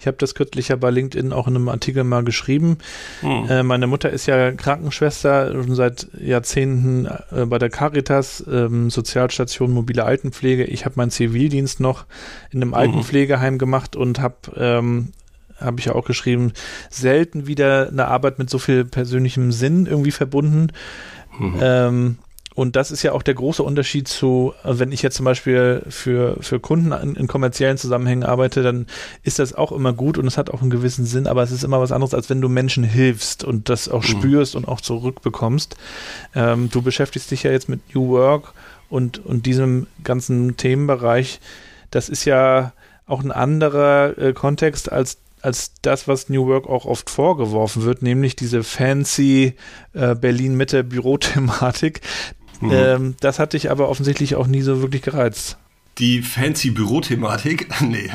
[0.00, 2.78] Ich habe das kürzlich ja bei LinkedIn auch in einem Artikel mal geschrieben.
[3.20, 3.48] Hm.
[3.48, 9.72] Äh, meine Mutter ist ja Krankenschwester schon seit Jahrzehnten äh, bei der Caritas, ähm, Sozialstation
[9.72, 10.64] mobile Altenpflege.
[10.64, 12.06] Ich habe meinen Zivildienst noch
[12.50, 12.74] in einem mhm.
[12.74, 15.12] Altenpflegeheim gemacht und habe ähm,
[15.60, 16.52] habe ich ja auch geschrieben,
[16.90, 20.68] selten wieder eine Arbeit mit so viel persönlichem Sinn irgendwie verbunden.
[21.38, 21.58] Mhm.
[21.60, 22.18] Ähm,
[22.56, 26.38] und das ist ja auch der große Unterschied zu, wenn ich jetzt zum Beispiel für,
[26.40, 28.86] für Kunden in, in, kommerziellen Zusammenhängen arbeite, dann
[29.22, 31.64] ist das auch immer gut und es hat auch einen gewissen Sinn, aber es ist
[31.64, 34.06] immer was anderes, als wenn du Menschen hilfst und das auch mhm.
[34.06, 35.76] spürst und auch zurückbekommst.
[36.34, 38.54] Ähm, du beschäftigst dich ja jetzt mit New Work
[38.88, 41.40] und, und diesem ganzen Themenbereich.
[41.90, 42.72] Das ist ja
[43.06, 48.02] auch ein anderer äh, Kontext als als das, was New Work auch oft vorgeworfen wird,
[48.02, 49.54] nämlich diese fancy
[49.94, 52.00] äh, Berlin-Mitte-Bürothematik.
[52.60, 52.70] Mhm.
[52.72, 55.58] Ähm, das hat dich aber offensichtlich auch nie so wirklich gereizt
[55.98, 58.10] die fancy Bürothematik, nee,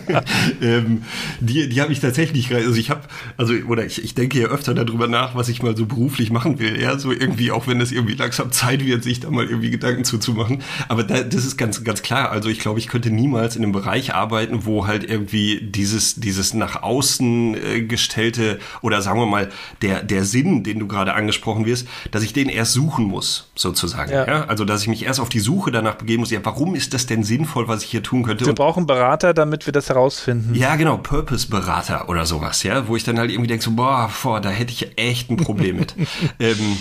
[0.62, 1.02] ähm,
[1.40, 3.02] die, die habe ich tatsächlich, also ich habe,
[3.36, 6.60] also oder ich, ich denke ja öfter darüber nach, was ich mal so beruflich machen
[6.60, 9.70] will, ja, so irgendwie, auch wenn es irgendwie langsam Zeit wird, sich da mal irgendwie
[9.70, 13.56] Gedanken zuzumachen, aber da, das ist ganz, ganz klar, also ich glaube, ich könnte niemals
[13.56, 19.18] in einem Bereich arbeiten, wo halt irgendwie dieses, dieses nach außen äh, gestellte oder sagen
[19.18, 19.50] wir mal,
[19.82, 24.12] der, der Sinn, den du gerade angesprochen wirst, dass ich den erst suchen muss, sozusagen,
[24.12, 24.26] ja.
[24.26, 26.94] ja, also dass ich mich erst auf die Suche danach begeben muss, ja, warum ist
[26.94, 28.46] das denn denn sinnvoll, was ich hier tun könnte?
[28.46, 30.54] Wir brauchen Berater, damit wir das herausfinden.
[30.54, 34.40] Ja, genau, Purpose-Berater oder sowas, ja, wo ich dann halt irgendwie denke, so, boah, boah
[34.40, 35.94] da hätte ich echt ein Problem mit.
[36.38, 36.76] ähm,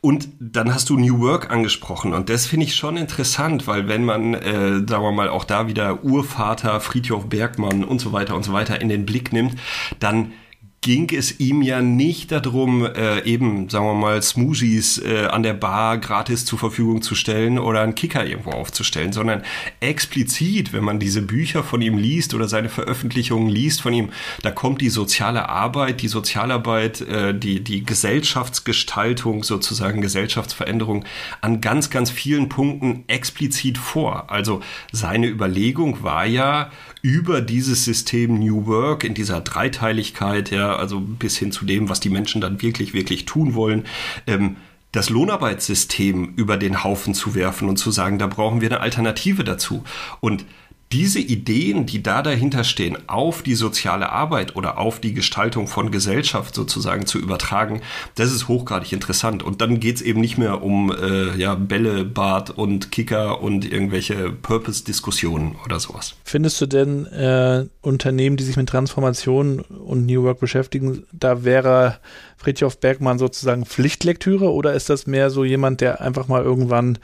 [0.00, 4.04] und dann hast du New Work angesprochen und das finde ich schon interessant, weil wenn
[4.04, 8.44] man, äh, sagen wir mal, auch da wieder Urvater Friedhof Bergmann und so weiter und
[8.44, 9.56] so weiter in den Blick nimmt,
[9.98, 10.32] dann
[10.80, 15.54] ging es ihm ja nicht darum, äh, eben, sagen wir mal, Smoothies äh, an der
[15.54, 19.42] Bar gratis zur Verfügung zu stellen oder einen Kicker irgendwo aufzustellen, sondern
[19.80, 24.10] explizit, wenn man diese Bücher von ihm liest oder seine Veröffentlichungen liest von ihm,
[24.42, 31.04] da kommt die soziale Arbeit, die Sozialarbeit, äh, die, die Gesellschaftsgestaltung, sozusagen Gesellschaftsveränderung
[31.40, 34.30] an ganz, ganz vielen Punkten explizit vor.
[34.30, 34.60] Also
[34.92, 36.70] seine Überlegung war ja,
[37.06, 42.00] über dieses System New Work in dieser Dreiteiligkeit, ja, also bis hin zu dem, was
[42.00, 43.84] die Menschen dann wirklich, wirklich tun wollen,
[44.26, 44.56] ähm,
[44.90, 49.44] das Lohnarbeitssystem über den Haufen zu werfen und zu sagen, da brauchen wir eine Alternative
[49.44, 49.84] dazu.
[50.18, 50.46] Und
[50.92, 55.90] diese Ideen, die da dahinter stehen, auf die soziale Arbeit oder auf die Gestaltung von
[55.90, 57.80] Gesellschaft sozusagen zu übertragen,
[58.14, 59.42] das ist hochgradig interessant.
[59.42, 63.70] Und dann geht es eben nicht mehr um äh, ja, Bälle, Bad und Kicker und
[63.70, 66.14] irgendwelche Purpose-Diskussionen oder sowas.
[66.22, 71.98] Findest du denn äh, Unternehmen, die sich mit Transformation und New Work beschäftigen, da wäre
[72.36, 76.98] Friedhof Bergmann sozusagen Pflichtlektüre oder ist das mehr so jemand, der einfach mal irgendwann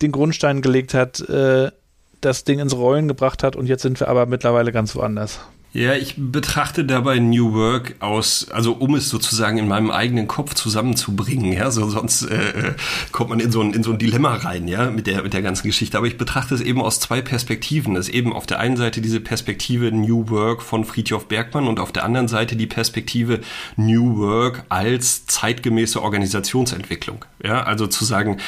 [0.00, 1.70] den Grundstein gelegt hat, äh,
[2.24, 5.40] das Ding ins Rollen gebracht hat und jetzt sind wir aber mittlerweile ganz woanders.
[5.74, 10.54] Ja, ich betrachte dabei New Work aus, also um es sozusagen in meinem eigenen Kopf
[10.54, 12.74] zusammenzubringen, ja, so sonst äh,
[13.10, 15.42] kommt man in so, ein, in so ein Dilemma rein, ja, mit der, mit der
[15.42, 15.98] ganzen Geschichte.
[15.98, 17.94] Aber ich betrachte es eben aus zwei Perspektiven.
[17.94, 21.80] Das ist eben auf der einen Seite diese Perspektive New Work von Friedhof Bergmann und
[21.80, 23.40] auf der anderen Seite die Perspektive
[23.74, 27.24] New Work als zeitgemäße Organisationsentwicklung.
[27.42, 28.38] Ja, also zu sagen,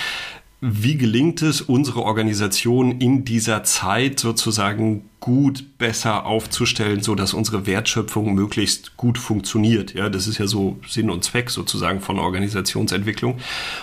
[0.61, 7.67] wie gelingt es, unsere Organisation in dieser Zeit sozusagen gut besser aufzustellen, so dass unsere
[7.67, 9.95] Wertschöpfung möglichst gut funktioniert.
[9.95, 13.39] Ja, das ist ja so Sinn und Zweck sozusagen von Organisationsentwicklung.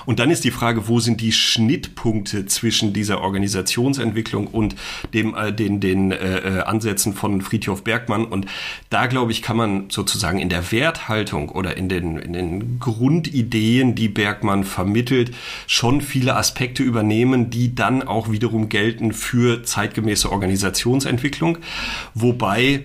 [0.05, 4.75] Und dann ist die Frage, wo sind die Schnittpunkte zwischen dieser Organisationsentwicklung und
[5.13, 8.25] dem, äh, den, den äh, äh Ansätzen von Friedhof Bergmann?
[8.25, 8.45] Und
[8.89, 13.95] da glaube ich, kann man sozusagen in der Werthaltung oder in den, in den Grundideen,
[13.95, 15.33] die Bergmann vermittelt,
[15.67, 21.32] schon viele Aspekte übernehmen, die dann auch wiederum gelten für zeitgemäße Organisationsentwicklung.
[21.33, 21.57] Entwicklung,
[22.13, 22.83] wobei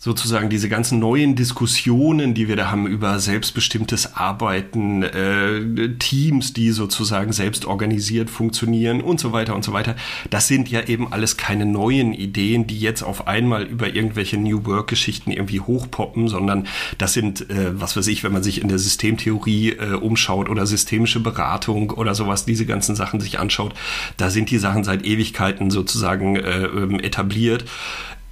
[0.00, 6.70] sozusagen diese ganzen neuen Diskussionen, die wir da haben über selbstbestimmtes Arbeiten, äh, Teams, die
[6.70, 9.96] sozusagen selbst organisiert funktionieren und so weiter und so weiter,
[10.30, 14.64] das sind ja eben alles keine neuen Ideen, die jetzt auf einmal über irgendwelche New
[14.66, 18.78] Work-Geschichten irgendwie hochpoppen, sondern das sind, äh, was weiß ich, wenn man sich in der
[18.78, 23.74] Systemtheorie äh, umschaut oder systemische Beratung oder sowas, diese ganzen Sachen sich anschaut,
[24.16, 27.64] da sind die Sachen seit Ewigkeiten sozusagen äh, ähm, etabliert.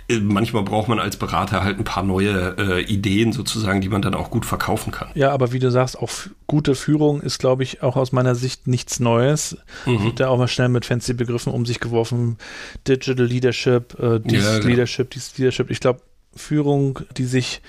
[0.09, 4.03] Äh, manchmal braucht man als Berater halt ein paar neue äh, Ideen sozusagen, die man
[4.03, 5.09] dann auch gut verkaufen kann.
[5.14, 6.11] Ja, aber wie du sagst, auch
[6.47, 9.57] gute Führung ist, glaube ich, auch aus meiner Sicht nichts Neues.
[9.85, 10.05] Mhm.
[10.05, 12.38] Wird ja auch mal schnell mit fancy Begriffen um sich geworfen.
[12.87, 14.69] Digital Leadership, äh, dieses ja, genau.
[14.69, 15.71] Leadership, dieses Leadership.
[15.71, 16.01] Ich glaube,
[16.35, 17.62] Führung, die sich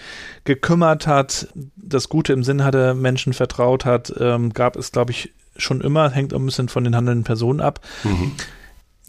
[0.43, 1.47] gekümmert hat,
[1.77, 6.09] das Gute im Sinn hatte, Menschen vertraut hat, ähm, gab es, glaube ich, schon immer,
[6.11, 7.79] hängt ein bisschen von den handelnden Personen ab.
[8.03, 8.33] Mhm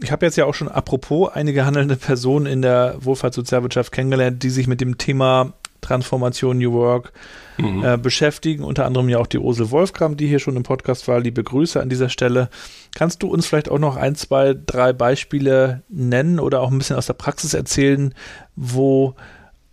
[0.00, 4.50] ich habe jetzt ja auch schon apropos einige handelnde Personen in der Wohlfahrtssozialwirtschaft kennengelernt, die
[4.50, 7.12] sich mit dem Thema Transformation New Work
[7.56, 7.84] mhm.
[7.84, 8.64] äh, beschäftigen.
[8.64, 11.20] Unter anderem ja auch die Ursel Wolfgram, die hier schon im Podcast war.
[11.20, 12.48] Liebe Grüße an dieser Stelle.
[12.94, 16.96] Kannst du uns vielleicht auch noch ein, zwei, drei Beispiele nennen oder auch ein bisschen
[16.96, 18.14] aus der Praxis erzählen,
[18.56, 19.14] wo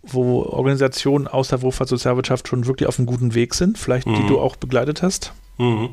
[0.08, 4.14] wo Organisationen aus der Wohlfahrtssozialwirtschaft schon wirklich auf einem guten Weg sind, vielleicht mhm.
[4.14, 5.32] die du auch begleitet hast?
[5.58, 5.88] Mhm.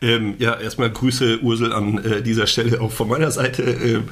[0.00, 3.62] Ähm, ja, erstmal Grüße, Ursel, an äh, dieser Stelle auch von meiner Seite.
[3.62, 4.04] Ähm,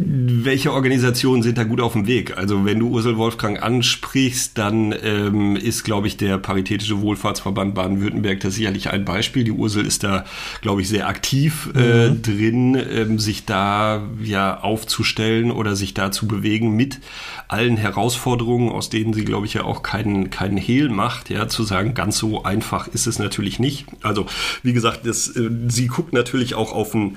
[0.00, 2.36] welche Organisationen sind da gut auf dem Weg?
[2.36, 8.38] Also wenn du Ursel Wolfgang ansprichst, dann ähm, ist, glaube ich, der Paritätische Wohlfahrtsverband Baden-Württemberg
[8.40, 9.42] das sicherlich ein Beispiel.
[9.42, 10.24] Die Ursel ist da,
[10.60, 12.22] glaube ich, sehr aktiv äh, mhm.
[12.22, 17.00] drin, ähm, sich da ja aufzustellen oder sich da zu bewegen mit
[17.48, 21.64] allen Herausforderungen, aus denen sie, glaube ich, ja auch keinen, keinen Hehl macht, ja, zu
[21.64, 23.86] sagen, ganz so einfach ist es natürlich nicht.
[24.02, 24.26] Also,
[24.62, 27.16] wie gesagt, das, äh, sie guckt natürlich auch auf ein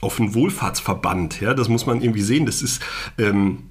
[0.00, 1.40] auf einen Wohlfahrtsverband.
[1.40, 2.46] Ja, das muss man irgendwie sehen.
[2.46, 2.82] Das ist
[3.18, 3.70] ähm,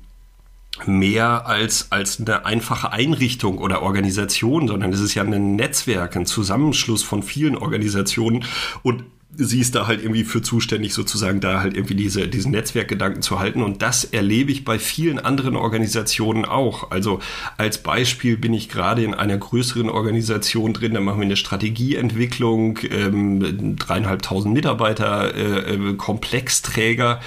[0.86, 6.26] mehr als, als eine einfache Einrichtung oder Organisation, sondern es ist ja ein Netzwerk, ein
[6.26, 8.46] Zusammenschluss von vielen Organisationen
[8.84, 9.04] und
[9.40, 13.40] sie ist da halt irgendwie für zuständig, sozusagen da halt irgendwie diese, diesen Netzwerkgedanken zu
[13.40, 13.64] halten.
[13.64, 16.92] Und das erlebe ich bei vielen anderen Organisationen auch.
[16.92, 17.20] Also
[17.58, 22.80] als Beispiel bin ich gerade in einer größeren Organisation drin, da machen wir eine Strategieentwicklung,
[22.92, 27.22] ähm, dreieinhalbtausend Mitarbeiter, äh, äh, Komplexträger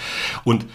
[0.44, 0.66] und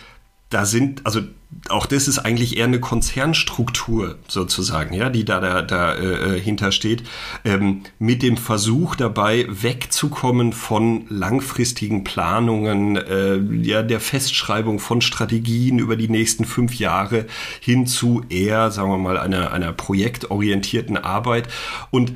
[0.49, 1.21] da sind, also
[1.69, 7.03] auch das ist eigentlich eher eine Konzernstruktur sozusagen, ja, die da, da, da äh, hintersteht,
[7.43, 15.79] ähm, mit dem Versuch dabei wegzukommen von langfristigen Planungen, äh, ja, der Festschreibung von Strategien
[15.79, 17.25] über die nächsten fünf Jahre
[17.59, 21.47] hin zu eher, sagen wir mal, einer, einer projektorientierten Arbeit.
[21.91, 22.13] Und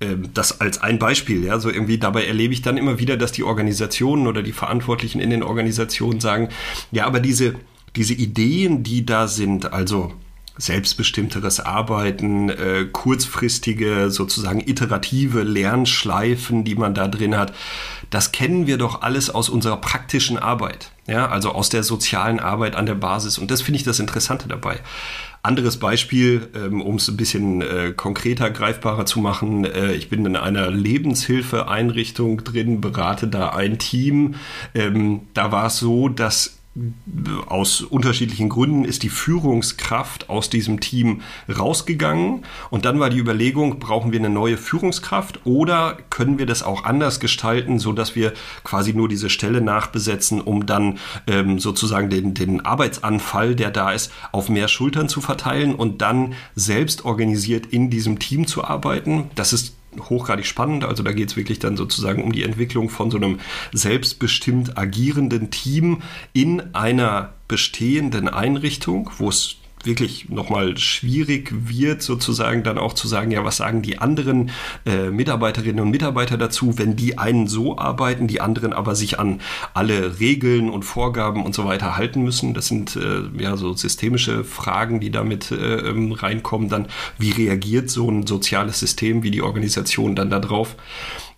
[0.00, 3.32] ähm, das als ein Beispiel, ja, so irgendwie dabei erlebe ich dann immer wieder, dass
[3.32, 6.48] die Organisationen oder die Verantwortlichen in den Organisationen sagen,
[6.90, 7.54] ja, aber diese,
[7.96, 10.12] diese Ideen, die da sind, also
[10.56, 17.52] selbstbestimmteres Arbeiten, äh, kurzfristige, sozusagen iterative Lernschleifen, die man da drin hat,
[18.10, 22.76] das kennen wir doch alles aus unserer praktischen Arbeit, ja, also aus der sozialen Arbeit
[22.76, 23.38] an der Basis.
[23.38, 24.78] Und das finde ich das Interessante dabei.
[25.42, 29.66] Anderes Beispiel, ähm, um es ein bisschen äh, konkreter, greifbarer zu machen.
[29.66, 34.36] Äh, ich bin in einer Lebenshilfeeinrichtung drin, berate da ein Team.
[34.74, 36.53] Ähm, da war es so, dass
[37.46, 43.78] aus unterschiedlichen Gründen ist die Führungskraft aus diesem Team rausgegangen und dann war die Überlegung,
[43.78, 48.32] brauchen wir eine neue Führungskraft oder können wir das auch anders gestalten, so dass wir
[48.64, 54.10] quasi nur diese Stelle nachbesetzen, um dann ähm, sozusagen den, den Arbeitsanfall, der da ist,
[54.32, 59.30] auf mehr Schultern zu verteilen und dann selbst organisiert in diesem Team zu arbeiten.
[59.36, 60.84] Das ist hochgradig spannend.
[60.84, 63.40] Also da geht es wirklich dann sozusagen um die Entwicklung von so einem
[63.72, 66.02] selbstbestimmt agierenden Team
[66.32, 73.30] in einer bestehenden Einrichtung, wo es wirklich nochmal schwierig wird, sozusagen dann auch zu sagen,
[73.30, 74.50] ja, was sagen die anderen
[74.86, 79.40] äh, Mitarbeiterinnen und Mitarbeiter dazu, wenn die einen so arbeiten, die anderen aber sich an
[79.74, 82.54] alle Regeln und Vorgaben und so weiter halten müssen.
[82.54, 86.68] Das sind äh, ja so systemische Fragen, die damit äh, ähm, reinkommen.
[86.68, 86.86] Dann,
[87.18, 90.76] wie reagiert so ein soziales System, wie die Organisation dann darauf?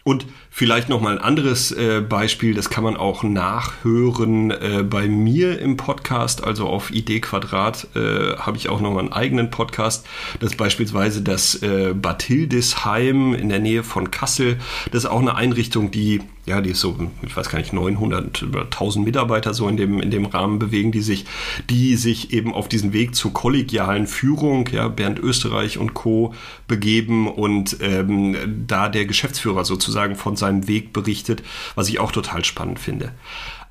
[0.04, 0.24] Und
[0.58, 5.58] Vielleicht noch mal ein anderes äh, Beispiel, das kann man auch nachhören äh, bei mir
[5.58, 10.06] im Podcast, also auf Idee Quadrat äh, habe ich auch noch mal einen eigenen Podcast.
[10.40, 14.56] Das ist beispielsweise das äh, Bathildisheim in der Nähe von Kassel.
[14.92, 18.44] Das ist auch eine Einrichtung, die ja, die ist so, ich weiß gar nicht, 900
[18.44, 21.26] oder 1000 Mitarbeiter so in dem, in dem Rahmen bewegen, die sich,
[21.68, 26.34] die sich eben auf diesen Weg zur kollegialen Führung, ja, Bernd Österreich und Co.
[26.68, 31.42] begeben und ähm, da der Geschäftsführer sozusagen von seinem seinem Weg berichtet,
[31.74, 33.12] was ich auch total spannend finde.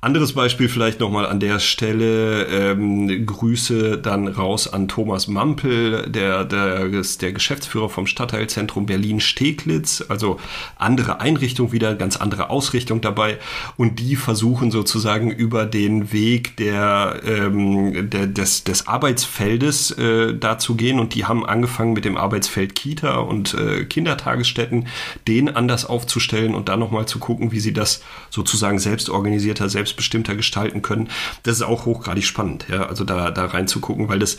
[0.06, 2.44] Anderes Beispiel vielleicht nochmal an der Stelle.
[2.44, 10.04] Ähm, Grüße dann raus an Thomas Mampel, der, der der Geschäftsführer vom Stadtteilzentrum Berlin-Steglitz.
[10.08, 10.38] Also
[10.76, 13.38] andere Einrichtung wieder, ganz andere Ausrichtung dabei.
[13.76, 20.60] Und die versuchen sozusagen über den Weg der, ähm, der des, des Arbeitsfeldes äh, da
[20.60, 21.00] zu gehen.
[21.00, 24.86] Und die haben angefangen mit dem Arbeitsfeld Kita und äh, Kindertagesstätten,
[25.26, 29.95] den anders aufzustellen und dann nochmal zu gucken, wie sie das sozusagen selbst organisierter, selbst
[29.96, 31.08] selbstbestimmter gestalten können.
[31.42, 34.36] Das ist auch hochgradig spannend, ja, also da, da reinzugucken, weil das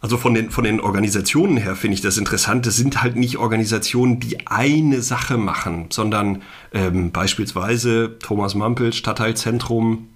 [0.00, 2.66] also von den, von den Organisationen her finde ich das interessant.
[2.66, 10.06] Das sind halt nicht Organisationen, die eine Sache machen, sondern ähm, beispielsweise Thomas Mampel, Stadtteilzentrum,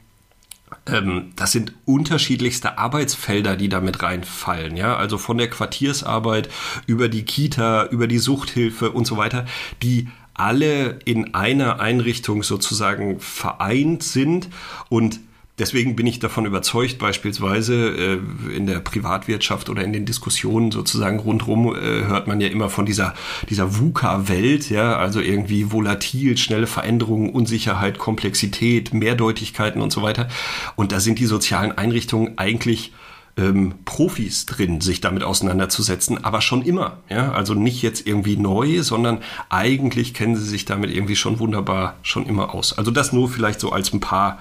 [0.86, 4.76] ähm, das sind unterschiedlichste Arbeitsfelder, die damit reinfallen.
[4.76, 6.48] Ja, also von der Quartiersarbeit
[6.86, 9.46] über die Kita, über die Suchthilfe und so weiter,
[9.82, 14.48] die alle in einer Einrichtung sozusagen vereint sind
[14.88, 15.20] und
[15.58, 21.18] Deswegen bin ich davon überzeugt, beispielsweise äh, in der Privatwirtschaft oder in den Diskussionen sozusagen
[21.18, 23.12] rundherum äh, hört man ja immer von dieser,
[23.50, 30.26] dieser VUCA-Welt, ja, also irgendwie volatil, schnelle Veränderungen, Unsicherheit, Komplexität, Mehrdeutigkeiten und so weiter.
[30.74, 32.92] Und da sind die sozialen Einrichtungen eigentlich
[33.36, 36.98] ähm, Profis drin, sich damit auseinanderzusetzen, aber schon immer.
[37.08, 37.32] Ja?
[37.32, 39.18] Also nicht jetzt irgendwie neu, sondern
[39.48, 42.76] eigentlich kennen sie sich damit irgendwie schon wunderbar schon immer aus.
[42.76, 44.38] Also das nur vielleicht so als ein paar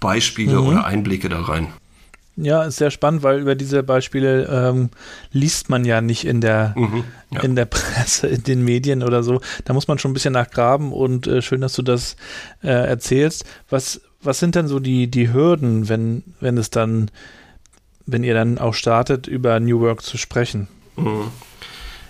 [0.00, 0.66] Beispiele mhm.
[0.66, 1.68] oder Einblicke da rein.
[2.34, 4.88] Ja, ist sehr spannend, weil über diese Beispiele ähm,
[5.32, 7.40] liest man ja nicht in der, mhm, ja.
[7.40, 9.40] in der Presse, in den Medien oder so.
[9.66, 12.16] Da muss man schon ein bisschen nachgraben und äh, schön, dass du das
[12.62, 13.44] äh, erzählst.
[13.68, 17.10] Was, was sind denn so die, die Hürden, wenn, wenn es dann
[18.06, 20.68] wenn ihr dann auch startet, über New Work zu sprechen?
[20.96, 21.30] Mhm.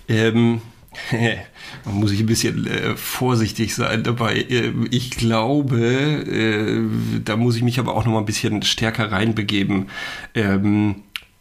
[0.08, 0.62] Ähm,
[1.84, 4.36] man muss ich ein bisschen äh, vorsichtig sein dabei.
[4.36, 6.82] Äh, ich glaube, äh,
[7.24, 9.88] da muss ich mich aber auch noch mal ein bisschen stärker reinbegeben.
[10.34, 10.96] Ähm,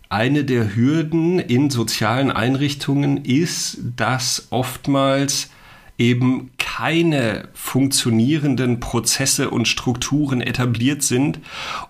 [0.09, 5.49] eine der Hürden in sozialen Einrichtungen ist, dass oftmals
[5.97, 11.39] eben keine funktionierenden Prozesse und Strukturen etabliert sind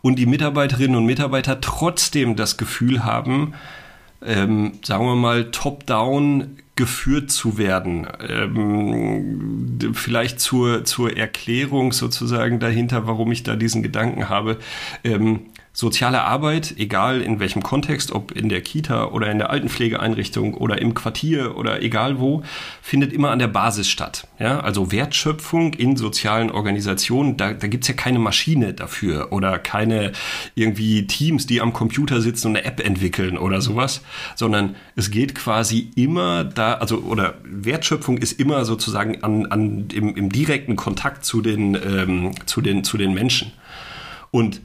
[0.02, 3.54] und die Mitarbeiterinnen und Mitarbeiter trotzdem das Gefühl haben,
[4.24, 8.08] ähm, sagen wir mal, top-down geführt zu werden.
[8.28, 14.58] Ähm, vielleicht zur, zur Erklärung sozusagen dahinter, warum ich da diesen Gedanken habe.
[15.04, 15.42] Ähm,
[15.74, 20.82] soziale Arbeit, egal in welchem Kontext, ob in der Kita oder in der Altenpflegeeinrichtung oder
[20.82, 22.44] im Quartier oder egal wo,
[22.82, 24.28] findet immer an der Basis statt.
[24.38, 30.12] Ja, also Wertschöpfung in sozialen Organisationen, da, da gibt's ja keine Maschine dafür oder keine
[30.56, 34.02] irgendwie Teams, die am Computer sitzen und eine App entwickeln oder sowas,
[34.36, 40.16] sondern es geht quasi immer da, also oder Wertschöpfung ist immer sozusagen an, an im,
[40.18, 43.54] im direkten Kontakt zu den, ähm, zu den, zu den Menschen.
[44.32, 44.62] Und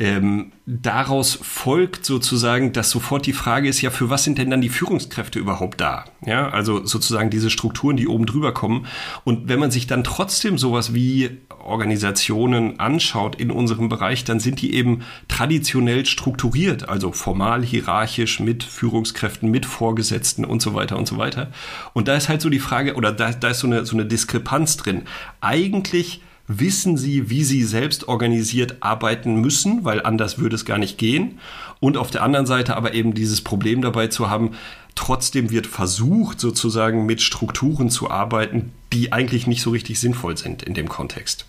[0.00, 4.60] ähm, daraus folgt sozusagen, dass sofort die Frage ist, ja, für was sind denn dann
[4.60, 6.04] die Führungskräfte überhaupt da?
[6.24, 8.86] Ja, also sozusagen diese Strukturen, die oben drüber kommen.
[9.24, 14.62] Und wenn man sich dann trotzdem sowas wie Organisationen anschaut in unserem Bereich, dann sind
[14.62, 21.08] die eben traditionell strukturiert, also formal, hierarchisch mit Führungskräften, mit Vorgesetzten und so weiter und
[21.08, 21.50] so weiter.
[21.92, 24.06] Und da ist halt so die Frage, oder da, da ist so eine, so eine
[24.06, 25.02] Diskrepanz drin.
[25.40, 30.98] Eigentlich wissen sie, wie sie selbst organisiert arbeiten müssen, weil anders würde es gar nicht
[30.98, 31.38] gehen.
[31.78, 34.52] Und auf der anderen Seite aber eben dieses Problem dabei zu haben,
[34.94, 40.62] trotzdem wird versucht, sozusagen mit Strukturen zu arbeiten, die eigentlich nicht so richtig sinnvoll sind
[40.62, 41.44] in dem Kontext.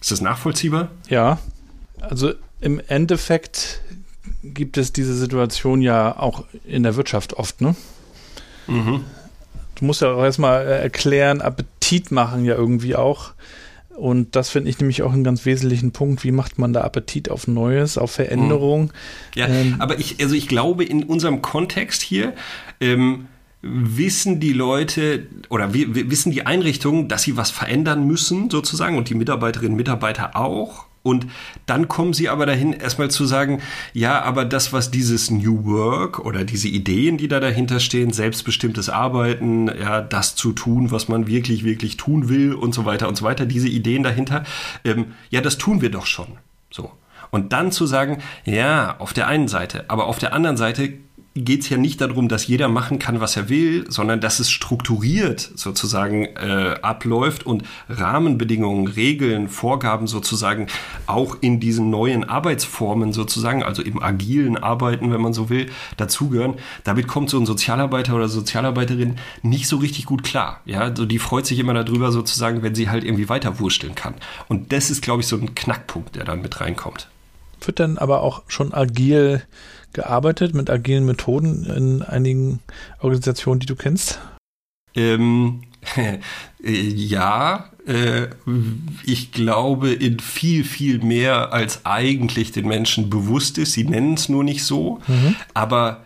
[0.00, 0.90] Ist das nachvollziehbar?
[1.08, 1.38] Ja,
[2.00, 3.82] also im Endeffekt
[4.42, 7.74] gibt es diese Situation ja auch in der Wirtschaft oft, ne?
[8.66, 9.04] Mhm.
[9.74, 13.32] Du musst ja auch erstmal erklären, Appetit machen ja irgendwie auch.
[13.96, 16.24] Und das finde ich nämlich auch einen ganz wesentlichen Punkt.
[16.24, 18.92] Wie macht man da Appetit auf Neues, auf Veränderung?
[19.34, 22.34] Ja, ähm, aber ich, also ich glaube, in unserem Kontext hier,
[22.80, 23.26] ähm,
[23.62, 29.14] wissen die Leute oder wissen die Einrichtungen, dass sie was verändern müssen, sozusagen, und die
[29.14, 30.86] Mitarbeiterinnen und Mitarbeiter auch.
[31.04, 31.26] Und
[31.66, 33.60] dann kommen sie aber dahin, erstmal zu sagen,
[33.92, 38.88] ja, aber das, was dieses New Work oder diese Ideen, die da dahinter stehen, selbstbestimmtes
[38.88, 43.16] Arbeiten, ja, das zu tun, was man wirklich, wirklich tun will und so weiter und
[43.16, 44.44] so weiter, diese Ideen dahinter,
[44.82, 46.38] ähm, ja, das tun wir doch schon.
[46.70, 46.90] So.
[47.30, 50.94] Und dann zu sagen, ja, auf der einen Seite, aber auf der anderen Seite
[51.34, 54.50] geht es ja nicht darum, dass jeder machen kann, was er will, sondern dass es
[54.50, 60.68] strukturiert sozusagen äh, abläuft und Rahmenbedingungen, Regeln, Vorgaben sozusagen
[61.06, 66.54] auch in diesen neuen Arbeitsformen sozusagen, also im agilen Arbeiten, wenn man so will, dazugehören.
[66.84, 70.60] Damit kommt so ein Sozialarbeiter oder Sozialarbeiterin nicht so richtig gut klar.
[70.66, 74.14] Ja, also die freut sich immer darüber sozusagen, wenn sie halt irgendwie weiter wursteln kann.
[74.46, 77.08] Und das ist, glaube ich, so ein Knackpunkt, der dann mit reinkommt.
[77.60, 79.42] Wird dann aber auch schon agil
[79.94, 82.60] gearbeitet mit agilen Methoden in einigen
[83.00, 84.20] Organisationen, die du kennst?
[84.94, 85.62] Ähm,
[86.62, 88.26] ja, äh,
[89.04, 93.72] ich glaube in viel, viel mehr, als eigentlich den Menschen bewusst ist.
[93.72, 95.36] Sie nennen es nur nicht so, mhm.
[95.54, 96.04] aber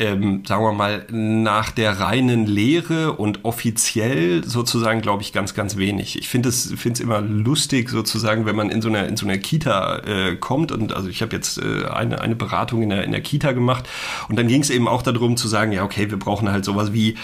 [0.00, 5.76] ähm, sagen wir mal, nach der reinen Lehre und offiziell sozusagen, glaube ich, ganz, ganz
[5.76, 6.18] wenig.
[6.18, 9.24] Ich finde es finde es immer lustig, sozusagen, wenn man in so einer, in so
[9.24, 13.04] einer Kita äh, kommt und also ich habe jetzt äh, eine, eine Beratung in der,
[13.04, 13.88] in der Kita gemacht
[14.28, 16.92] und dann ging es eben auch darum zu sagen, ja, okay, wir brauchen halt sowas
[16.92, 17.16] wie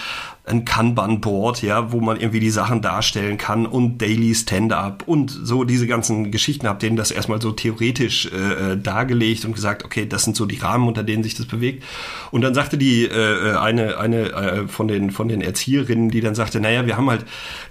[0.43, 5.63] ein Kanban-Board, ja, wo man irgendwie die Sachen darstellen kann und Daily Stand-up und so
[5.63, 10.07] diese ganzen Geschichten, habe denen das erstmal so theoretisch äh, äh, dargelegt und gesagt, okay,
[10.07, 11.83] das sind so die Rahmen, unter denen sich das bewegt.
[12.31, 16.21] Und dann sagte die äh, äh eine eine äh, von den von den Erzieherinnen, die
[16.21, 17.25] dann sagte, naja, wir haben halt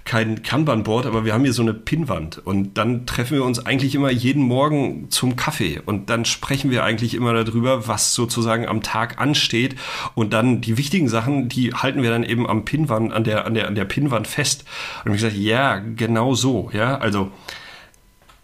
[0.05, 2.37] kein Kanban-Board, aber wir haben hier so eine Pinnwand.
[2.37, 5.81] Und dann treffen wir uns eigentlich immer jeden Morgen zum Kaffee.
[5.85, 9.75] Und dann sprechen wir eigentlich immer darüber, was sozusagen am Tag ansteht.
[10.15, 13.53] Und dann die wichtigen Sachen, die halten wir dann eben am Pinnwand, an der, an
[13.53, 14.65] der, an der Pinnwand fest.
[15.03, 17.31] Und ich gesagt, ja, genau so, ja, also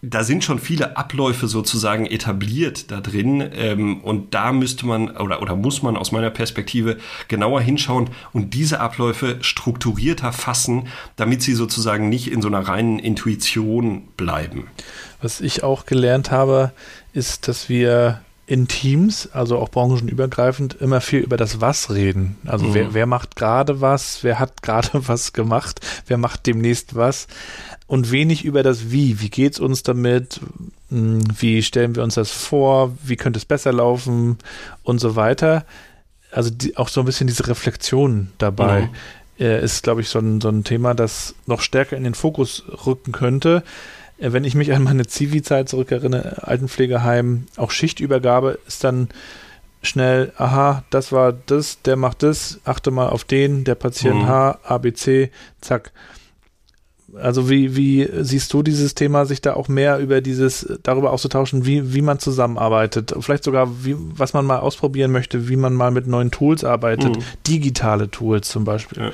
[0.02, 5.42] da sind schon viele Abläufe sozusagen etabliert da drin ähm, und da müsste man oder,
[5.42, 6.98] oder muss man aus meiner Perspektive
[7.28, 13.00] genauer hinschauen und diese Abläufe strukturierter fassen, damit sie sozusagen nicht in so einer reinen
[13.00, 14.68] Intuition bleiben.
[15.22, 16.72] Was ich auch gelernt habe,
[17.14, 22.38] ist, dass wir in Teams, also auch branchenübergreifend, immer viel über das Was reden.
[22.46, 22.74] Also mhm.
[22.74, 27.28] wer, wer macht gerade was, wer hat gerade was gemacht, wer macht demnächst was
[27.88, 29.20] und wenig über das Wie.
[29.20, 30.40] Wie geht's uns damit?
[30.90, 32.98] Hm, wie stellen wir uns das vor?
[33.04, 34.38] Wie könnte es besser laufen?
[34.82, 35.66] Und so weiter.
[36.32, 38.84] Also die, auch so ein bisschen diese Reflexion dabei.
[38.84, 38.90] Mhm.
[39.40, 42.64] Äh, ist, glaube ich, so ein, so ein Thema, das noch stärker in den Fokus
[42.86, 43.64] rücken könnte.
[44.18, 49.10] Äh, wenn ich mich an meine Zivi-Zeit zurückerinnere, Altenpflegeheim, auch Schichtübergabe ist dann
[49.82, 54.28] schnell, aha, das war das, der macht das, achte mal auf den, der Patient mhm.
[54.28, 55.92] H, ABC, zack.
[57.16, 61.66] Also wie, wie siehst du dieses Thema, sich da auch mehr über dieses, darüber auszutauschen,
[61.66, 63.16] wie, wie man zusammenarbeitet?
[63.22, 67.16] Vielleicht sogar, wie, was man mal ausprobieren möchte, wie man mal mit neuen Tools arbeitet,
[67.16, 67.24] mhm.
[67.48, 69.04] digitale Tools zum Beispiel.
[69.04, 69.12] Ja.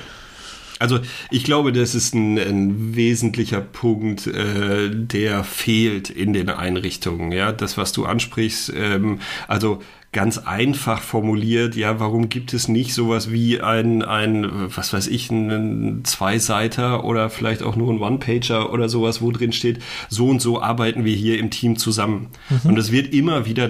[0.84, 1.00] Also
[1.32, 7.32] ich glaube, das ist ein, ein wesentlicher Punkt, äh, der fehlt in den Einrichtungen.
[7.32, 9.82] Ja, das, was du ansprichst, ähm, also
[10.14, 15.32] ganz einfach formuliert, ja, warum gibt es nicht sowas wie ein, ein was weiß ich,
[15.32, 20.40] ein Zweiseiter oder vielleicht auch nur ein One-Pager oder sowas, wo drin steht, so und
[20.40, 22.28] so arbeiten wir hier im Team zusammen.
[22.50, 22.70] Mhm.
[22.70, 23.70] Und es wird immer wieder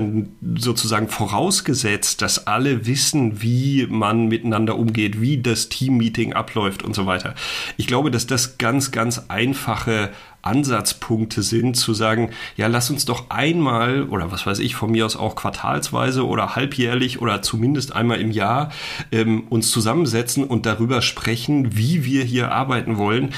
[0.56, 7.06] sozusagen vorausgesetzt, dass alle wissen, wie man miteinander umgeht, wie das Team-Meeting abläuft und so
[7.06, 7.36] weiter.
[7.78, 10.12] Ich glaube, dass das ganz, ganz einfache
[10.44, 15.06] Ansatzpunkte sind, zu sagen, ja, lass uns doch einmal oder was weiß ich, von mir
[15.06, 18.72] aus auch quartalsweise oder halbjährlich oder zumindest einmal im Jahr
[19.12, 23.34] ähm, uns zusammensetzen und darüber sprechen, wie wir hier arbeiten wollen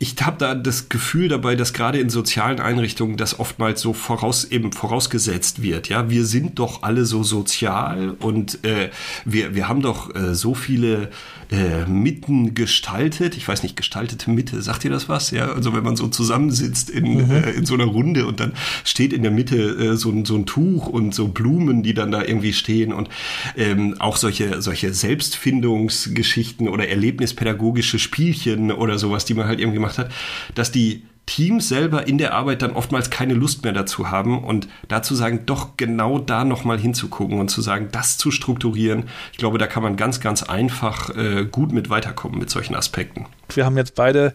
[0.00, 4.44] ich habe da das Gefühl dabei, dass gerade in sozialen Einrichtungen das oftmals so voraus,
[4.44, 5.88] eben vorausgesetzt wird.
[5.88, 8.90] Ja, wir sind doch alle so sozial und äh,
[9.24, 11.10] wir, wir haben doch äh, so viele
[11.50, 13.36] äh, Mitten gestaltet.
[13.36, 15.30] Ich weiß nicht, gestaltete Mitte, sagt ihr das was?
[15.30, 17.30] Ja, also wenn man so zusammensitzt in, mhm.
[17.30, 18.52] äh, in so einer Runde und dann
[18.84, 22.10] steht in der Mitte äh, so, ein, so ein Tuch und so Blumen, die dann
[22.10, 23.08] da irgendwie stehen und
[23.56, 29.98] ähm, auch solche, solche Selbstfindungsgeschichten oder erlebnispädagogische Spielchen oder sowas, die man halt irgendwie gemacht
[29.98, 30.10] hat,
[30.54, 34.66] dass die Teams selber in der Arbeit dann oftmals keine Lust mehr dazu haben und
[34.88, 39.04] dazu sagen, doch genau da nochmal hinzugucken und zu sagen, das zu strukturieren.
[39.32, 43.26] Ich glaube, da kann man ganz, ganz einfach äh, gut mit weiterkommen mit solchen Aspekten.
[43.54, 44.34] Wir haben jetzt beide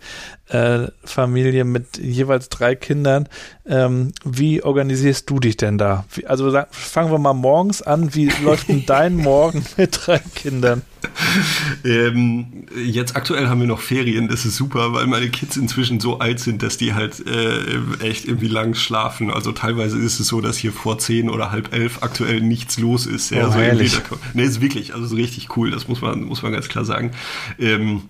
[0.49, 3.27] äh, Familien mit jeweils drei Kindern.
[3.65, 6.05] Ähm, wie organisierst du dich denn da?
[6.13, 8.13] Wie, also fangen wir mal morgens an.
[8.13, 10.81] Wie läuft denn dein Morgen mit drei Kindern?
[11.83, 16.19] Ähm, jetzt aktuell haben wir noch Ferien, das ist super, weil meine Kids inzwischen so
[16.19, 19.31] alt sind, dass die halt äh, echt irgendwie lang schlafen.
[19.31, 23.05] Also teilweise ist es so, dass hier vor zehn oder halb elf aktuell nichts los
[23.05, 23.31] ist.
[23.31, 23.99] Ja, oh, so ehrlich?
[24.33, 27.11] Nee, ist wirklich, also ist richtig cool, das muss man, muss man ganz klar sagen.
[27.59, 28.03] Ähm,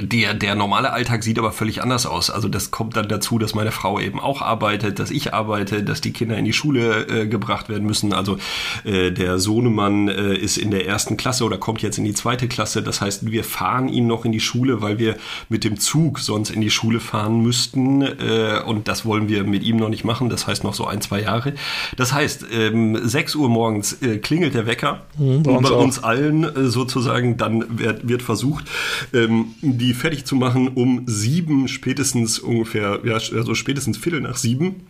[0.00, 2.30] der, der normale Alltag sieht aber völlig anders aus.
[2.30, 6.00] Also das kommt dann dazu, dass meine Frau eben auch arbeitet, dass ich arbeite, dass
[6.00, 8.12] die Kinder in die Schule äh, gebracht werden müssen.
[8.12, 8.38] Also
[8.84, 12.48] äh, der Sohnemann äh, ist in der ersten Klasse oder kommt jetzt in die zweite
[12.48, 12.82] Klasse.
[12.82, 15.16] Das heißt, wir fahren ihn noch in die Schule, weil wir
[15.48, 18.02] mit dem Zug sonst in die Schule fahren müssten.
[18.02, 20.30] Äh, und das wollen wir mit ihm noch nicht machen.
[20.30, 21.52] Das heißt noch so ein, zwei Jahre.
[21.96, 25.02] Das heißt, ähm, 6 Uhr morgens äh, klingelt der Wecker.
[25.18, 27.36] Mhm, bei, uns, bei uns, allen äh, sozusagen.
[27.36, 28.64] Dann wird, wird versucht,
[29.12, 34.86] ähm, die fertig zu machen um sieben, spätestens ungefähr, ja, also spätestens Viertel nach sieben,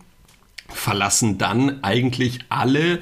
[0.69, 2.99] verlassen dann eigentlich alle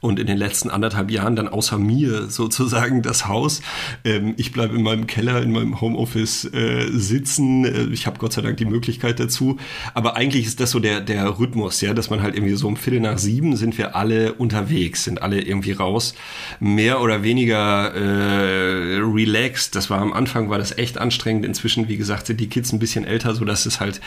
[0.00, 3.62] und in den letzten anderthalb Jahren dann außer mir sozusagen das Haus.
[4.04, 7.64] Ähm, ich bleibe in meinem Keller, in meinem Homeoffice äh, sitzen.
[7.64, 9.58] Äh, ich habe Gott sei Dank die Möglichkeit dazu.
[9.94, 12.76] Aber eigentlich ist das so der, der Rhythmus, ja, dass man halt irgendwie so um
[12.76, 16.14] Viertel nach sieben sind wir alle unterwegs, sind alle irgendwie raus.
[16.60, 19.74] Mehr oder weniger äh, relaxed.
[19.74, 21.44] Das war am Anfang war das echt anstrengend.
[21.44, 24.00] Inzwischen, wie gesagt, sind die Kids ein bisschen älter, so dass es halt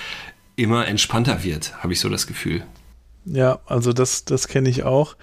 [0.55, 2.63] immer entspannter wird, habe ich so das Gefühl.
[3.25, 5.15] Ja, also das, das kenne ich auch.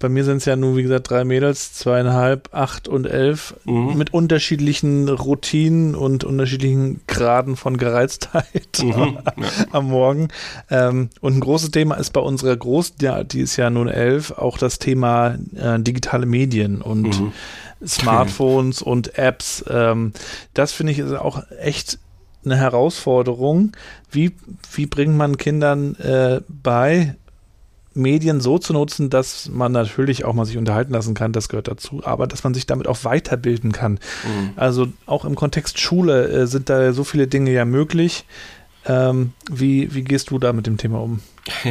[0.00, 3.98] Bei mir sind es ja nur, wie gesagt, drei Mädels, zweieinhalb, acht und elf, mhm.
[3.98, 9.18] mit unterschiedlichen Routinen und unterschiedlichen Graden von Gereiztheit mhm.
[9.72, 10.28] am Morgen.
[10.70, 14.30] Ähm, und ein großes Thema ist bei unserer Groß, ja, die ist ja nun elf,
[14.30, 17.32] auch das Thema äh, digitale Medien und mhm.
[17.86, 19.62] Smartphones und Apps.
[19.68, 20.14] Ähm,
[20.54, 21.98] das finde ich ist auch echt
[22.44, 23.72] eine Herausforderung.
[24.10, 24.32] Wie,
[24.72, 27.16] wie bringt man Kindern äh, bei,
[28.00, 31.68] Medien so zu nutzen, dass man natürlich auch mal sich unterhalten lassen kann, das gehört
[31.68, 33.92] dazu, aber dass man sich damit auch weiterbilden kann.
[33.92, 34.50] Mhm.
[34.56, 38.24] Also auch im Kontext Schule äh, sind da so viele Dinge ja möglich.
[38.86, 41.20] Ähm, wie, wie gehst du da mit dem Thema um?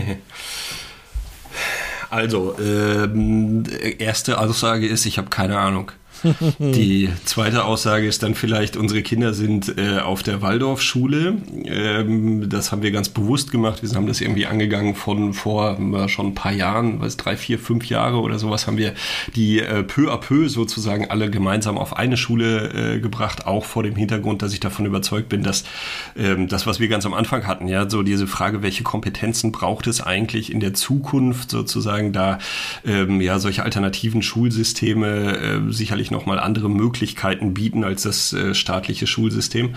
[2.09, 3.63] also, ähm,
[3.97, 5.91] erste Aussage ist, ich habe keine Ahnung.
[6.59, 11.37] Die zweite Aussage ist dann vielleicht, unsere Kinder sind äh, auf der Waldorfschule.
[11.65, 13.81] Ähm, das haben wir ganz bewusst gemacht.
[13.81, 17.59] Wir haben das irgendwie angegangen von vor äh, schon ein paar Jahren, was drei, vier,
[17.59, 18.93] fünf Jahre oder sowas, haben wir
[19.35, 23.83] die äh, peu à peu sozusagen alle gemeinsam auf eine Schule äh, gebracht, auch vor
[23.83, 25.63] dem Hintergrund, dass ich davon überzeugt bin, dass
[26.17, 29.87] ähm, das, was wir ganz am Anfang hatten, ja, so diese Frage, welche Kompetenzen braucht
[29.87, 32.39] es eigentlich in der Zukunft sozusagen, da
[32.85, 38.53] ähm, ja solche alternativen Schulsysteme äh, sicherlich sicherlich nochmal andere Möglichkeiten bieten als das äh,
[38.53, 39.75] staatliche Schulsystem.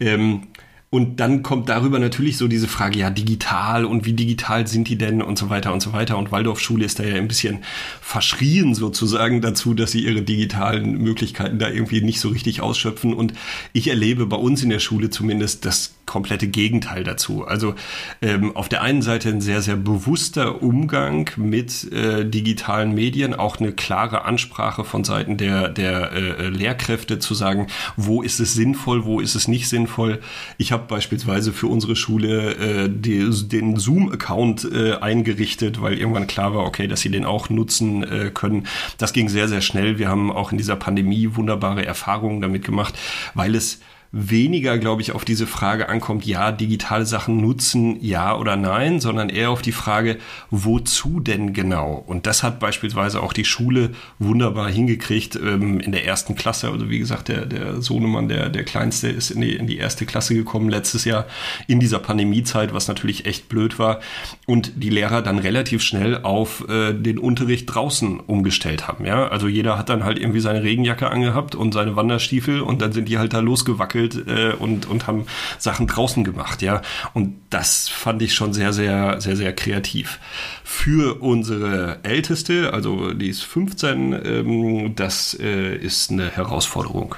[0.00, 0.42] Ähm,
[0.88, 4.96] und dann kommt darüber natürlich so diese Frage, ja, digital und wie digital sind die
[4.96, 6.16] denn und so weiter und so weiter.
[6.16, 7.58] Und Waldorfschule ist da ja ein bisschen
[8.00, 13.14] verschrien sozusagen dazu, dass sie ihre digitalen Möglichkeiten da irgendwie nicht so richtig ausschöpfen.
[13.14, 13.34] Und
[13.72, 17.46] ich erlebe bei uns in der Schule zumindest, das komplette Gegenteil dazu.
[17.46, 17.74] Also
[18.22, 23.58] ähm, auf der einen Seite ein sehr, sehr bewusster Umgang mit äh, digitalen Medien, auch
[23.58, 29.04] eine klare Ansprache von Seiten der, der äh, Lehrkräfte zu sagen, wo ist es sinnvoll,
[29.04, 30.20] wo ist es nicht sinnvoll.
[30.58, 36.54] Ich habe beispielsweise für unsere Schule äh, die, den Zoom-Account äh, eingerichtet, weil irgendwann klar
[36.54, 38.66] war, okay, dass sie den auch nutzen äh, können.
[38.98, 39.98] Das ging sehr, sehr schnell.
[39.98, 42.94] Wir haben auch in dieser Pandemie wunderbare Erfahrungen damit gemacht,
[43.34, 43.80] weil es
[44.18, 49.28] weniger, glaube ich, auf diese Frage ankommt, ja, digitale Sachen nutzen, ja oder nein, sondern
[49.28, 50.16] eher auf die Frage,
[50.50, 52.02] wozu denn genau?
[52.06, 56.70] Und das hat beispielsweise auch die Schule wunderbar hingekriegt ähm, in der ersten Klasse.
[56.70, 60.06] Also wie gesagt, der, der Sohnemann, der, der Kleinste, ist in die, in die erste
[60.06, 61.26] Klasse gekommen letztes Jahr
[61.66, 64.00] in dieser Pandemiezeit, was natürlich echt blöd war.
[64.46, 69.04] Und die Lehrer dann relativ schnell auf äh, den Unterricht draußen umgestellt haben.
[69.04, 72.92] Ja, also jeder hat dann halt irgendwie seine Regenjacke angehabt und seine Wanderstiefel und dann
[72.92, 75.26] sind die halt da losgewackelt gespielt äh, und, und haben
[75.58, 76.82] Sachen draußen gemacht, ja.
[77.14, 80.18] Und das fand ich schon sehr, sehr, sehr, sehr kreativ.
[80.64, 87.14] Für unsere Älteste, also die ist 15, ähm, das äh, ist eine Herausforderung.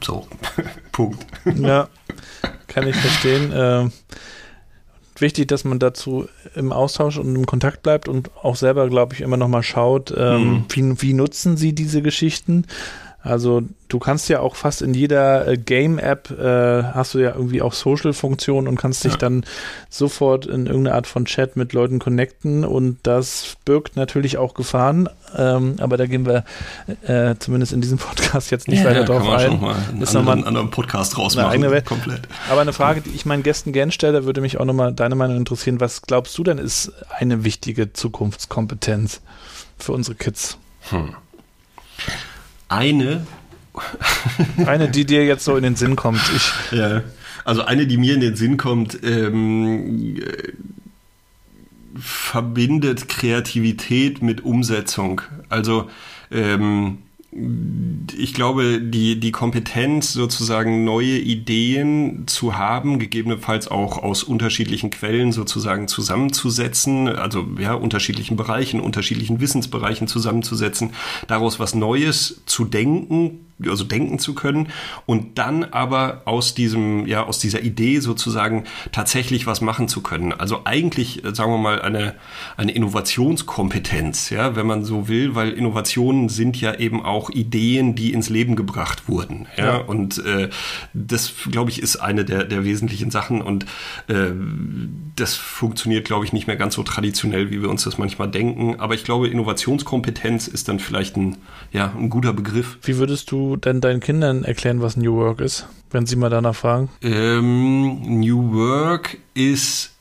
[0.00, 0.26] So,
[0.92, 1.24] Punkt.
[1.56, 1.88] Ja,
[2.66, 3.52] kann ich verstehen.
[3.52, 3.90] Äh,
[5.18, 9.20] wichtig, dass man dazu im Austausch und im Kontakt bleibt und auch selber, glaube ich,
[9.20, 10.64] immer noch mal schaut, ähm, mhm.
[10.70, 12.66] wie, wie nutzen sie diese Geschichten.
[13.22, 17.62] Also du kannst ja auch fast in jeder äh, Game-App äh, hast du ja irgendwie
[17.62, 19.18] auch Social-Funktionen und kannst dich ja.
[19.18, 19.44] dann
[19.90, 25.08] sofort in irgendeine Art von Chat mit Leuten connecten und das birgt natürlich auch Gefahren,
[25.36, 26.44] ähm, aber da gehen wir
[27.06, 29.46] äh, zumindest in diesem Podcast jetzt nicht ja, weiter ja, drauf ein.
[29.46, 31.64] Schon mal einen ist anderen, einen anderen Podcast rausmachen.
[31.64, 32.22] Eine komplett.
[32.50, 35.36] Aber eine Frage, die ich meinen Gästen gern stelle, würde mich auch nochmal deine Meinung
[35.36, 35.80] interessieren.
[35.80, 39.20] Was glaubst du denn ist eine wichtige Zukunftskompetenz
[39.78, 40.58] für unsere Kids?
[40.90, 41.14] Hm
[42.72, 43.26] eine.
[44.66, 46.20] eine, die dir jetzt so in den Sinn kommt.
[46.34, 47.02] Ich ja,
[47.44, 50.52] also eine, die mir in den Sinn kommt, ähm, äh,
[51.98, 55.22] verbindet Kreativität mit Umsetzung.
[55.48, 55.90] Also
[56.30, 56.98] ähm,
[57.34, 65.32] ich glaube, die, die Kompetenz, sozusagen neue Ideen zu haben, gegebenenfalls auch aus unterschiedlichen Quellen
[65.32, 70.90] sozusagen zusammenzusetzen, also ja, unterschiedlichen Bereichen, unterschiedlichen Wissensbereichen zusammenzusetzen,
[71.26, 74.68] daraus was Neues zu denken, also denken zu können
[75.06, 80.32] und dann aber aus diesem, ja, aus dieser Idee sozusagen tatsächlich was machen zu können.
[80.32, 82.14] Also eigentlich, äh, sagen wir mal, eine,
[82.56, 88.12] eine Innovationskompetenz, ja, wenn man so will, weil Innovationen sind ja eben auch Ideen, die
[88.12, 89.46] ins Leben gebracht wurden.
[89.56, 89.76] Ja, ja.
[89.78, 90.48] und äh,
[90.92, 93.66] das, glaube ich, ist eine der, der wesentlichen Sachen und
[94.08, 94.30] äh,
[95.16, 98.80] das funktioniert, glaube ich, nicht mehr ganz so traditionell, wie wir uns das manchmal denken.
[98.80, 101.36] Aber ich glaube, Innovationskompetenz ist dann vielleicht ein,
[101.72, 102.78] ja, ein guter Begriff.
[102.82, 106.54] Wie würdest du denn deinen Kindern erklären, was New Work ist, wenn sie mal danach
[106.54, 106.88] fragen?
[107.02, 109.92] Ähm, New Work ist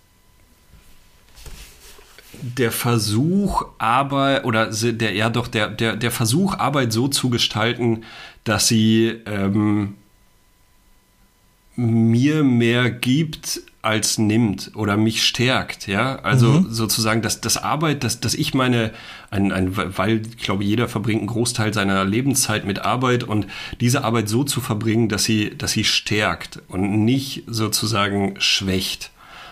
[2.41, 8.03] der Versuch, Arbeit oder der ja doch der der der Versuch Arbeit so zu gestalten,
[8.43, 9.95] dass sie ähm,
[11.75, 16.17] mir mehr gibt als nimmt oder mich stärkt, ja.
[16.19, 16.71] Also mhm.
[16.71, 18.91] sozusagen, dass das Arbeit, dass, dass ich meine,
[19.31, 23.47] ein, ein, weil ich glaube, jeder verbringt einen Großteil seiner Lebenszeit mit Arbeit und
[23.79, 29.11] diese Arbeit so zu verbringen, dass sie, dass sie stärkt und nicht sozusagen schwächt.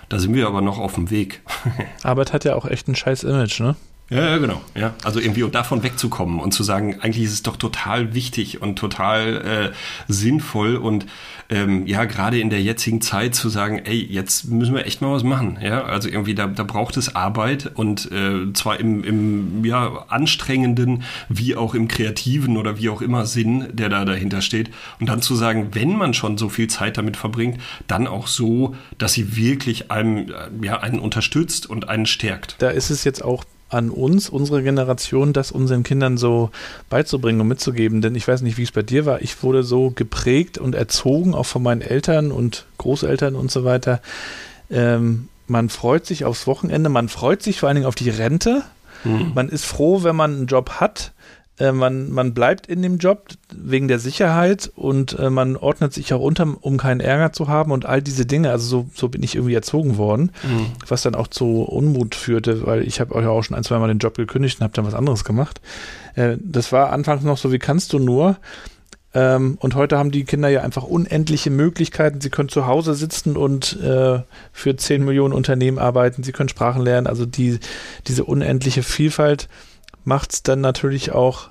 [0.09, 1.41] Da sind wir aber noch auf dem Weg.
[2.03, 3.75] Arbeit hat ja auch echt ein scheiß Image, ne?
[4.10, 4.62] Ja, genau.
[4.76, 8.62] Ja, also irgendwie und davon wegzukommen und zu sagen, eigentlich ist es doch total wichtig
[8.62, 11.05] und total äh, sinnvoll und
[11.51, 15.12] ähm, ja, gerade in der jetzigen Zeit zu sagen, ey, jetzt müssen wir echt mal
[15.12, 15.57] was machen.
[15.62, 21.03] Ja, also irgendwie da, da braucht es Arbeit und äh, zwar im, im ja, anstrengenden
[21.28, 24.70] wie auch im kreativen oder wie auch immer Sinn, der da dahinter steht.
[24.99, 28.76] Und dann zu sagen, wenn man schon so viel Zeit damit verbringt, dann auch so,
[28.97, 32.55] dass sie wirklich einem, äh, ja, einen unterstützt und einen stärkt.
[32.60, 36.49] Da ist es jetzt auch an uns, unsere Generation, das unseren Kindern so
[36.89, 38.01] beizubringen und mitzugeben.
[38.01, 39.22] Denn ich weiß nicht, wie es bei dir war.
[39.22, 44.01] Ich wurde so geprägt und erzogen, auch von meinen Eltern und Großeltern und so weiter.
[44.70, 48.63] Ähm, man freut sich aufs Wochenende, man freut sich vor allen Dingen auf die Rente.
[49.03, 49.32] Mhm.
[49.34, 51.13] Man ist froh, wenn man einen Job hat.
[51.60, 56.14] Äh, man, man bleibt in dem Job wegen der Sicherheit und äh, man ordnet sich
[56.14, 58.49] auch unter, um keinen Ärger zu haben und all diese Dinge.
[58.51, 60.68] Also so, so bin ich irgendwie erzogen worden, mhm.
[60.88, 63.88] was dann auch zu Unmut führte, weil ich habe euch auch schon ein, zwei Mal
[63.88, 65.60] den Job gekündigt und habe dann was anderes gemacht.
[66.16, 68.38] Äh, das war anfangs noch so, wie kannst du nur?
[69.14, 72.22] Ähm, und heute haben die Kinder ja einfach unendliche Möglichkeiten.
[72.22, 74.20] Sie können zu Hause sitzen und äh,
[74.53, 76.24] für 10 Millionen Unternehmen arbeiten.
[76.24, 77.07] Sie können Sprachen lernen.
[77.07, 77.60] Also die,
[78.07, 79.49] diese unendliche Vielfalt
[80.10, 81.49] macht es dann natürlich auch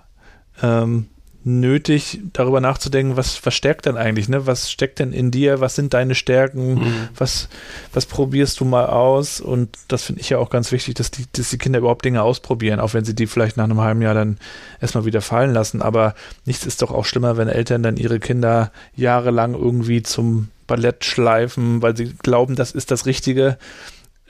[0.63, 1.07] ähm,
[1.45, 4.47] nötig, darüber nachzudenken, was, was stärkt denn eigentlich, ne?
[4.47, 5.61] Was steckt denn in dir?
[5.61, 6.75] Was sind deine Stärken?
[6.75, 7.09] Mhm.
[7.17, 7.49] Was,
[7.95, 9.41] was probierst du mal aus?
[9.41, 12.23] Und das finde ich ja auch ganz wichtig, dass die, dass die Kinder überhaupt Dinge
[12.23, 14.39] ausprobieren, auch wenn sie die vielleicht nach einem halben Jahr dann
[14.81, 15.81] erstmal wieder fallen lassen.
[15.81, 21.05] Aber nichts ist doch auch schlimmer, wenn Eltern dann ihre Kinder jahrelang irgendwie zum Ballett
[21.05, 23.57] schleifen, weil sie glauben, das ist das Richtige.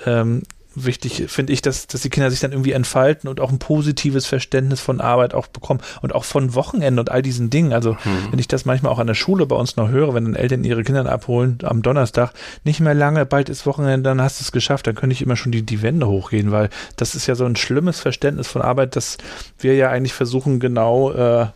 [0.04, 0.42] Ähm,
[0.84, 4.26] wichtig finde ich, dass, dass die Kinder sich dann irgendwie entfalten und auch ein positives
[4.26, 7.72] Verständnis von Arbeit auch bekommen und auch von Wochenende und all diesen Dingen.
[7.72, 8.28] Also mhm.
[8.30, 10.64] wenn ich das manchmal auch an der Schule bei uns noch höre, wenn dann Eltern
[10.64, 12.32] ihre Kinder abholen am Donnerstag,
[12.64, 15.36] nicht mehr lange, bald ist Wochenende, dann hast du es geschafft, dann könnte ich immer
[15.36, 18.96] schon die, die Wände hochgehen, weil das ist ja so ein schlimmes Verständnis von Arbeit,
[18.96, 19.18] dass
[19.58, 21.46] wir ja eigentlich versuchen, genau äh,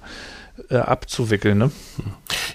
[0.69, 1.59] äh, abzuwickeln.
[1.59, 1.71] Ne?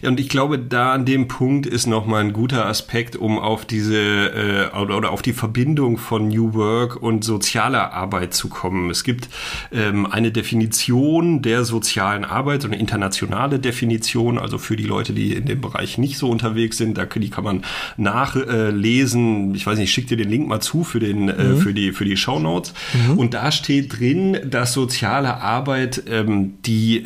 [0.02, 3.66] Ja, und ich glaube, da an dem Punkt ist nochmal ein guter Aspekt, um auf
[3.66, 8.90] diese äh, oder auf die Verbindung von New Work und sozialer Arbeit zu kommen.
[8.92, 9.30] Es gibt
[9.72, 15.34] ähm, eine Definition der sozialen Arbeit, so eine internationale Definition, also für die Leute, die
[15.34, 17.64] in dem Bereich nicht so unterwegs sind, da die kann man
[17.98, 19.54] nachlesen.
[19.54, 21.58] Äh, ich weiß nicht, ich schicke dir den Link mal zu für den äh, mhm.
[21.58, 22.74] für die für die Show Notes.
[22.94, 23.18] Mhm.
[23.18, 27.06] Und da steht drin, dass soziale Arbeit ähm, die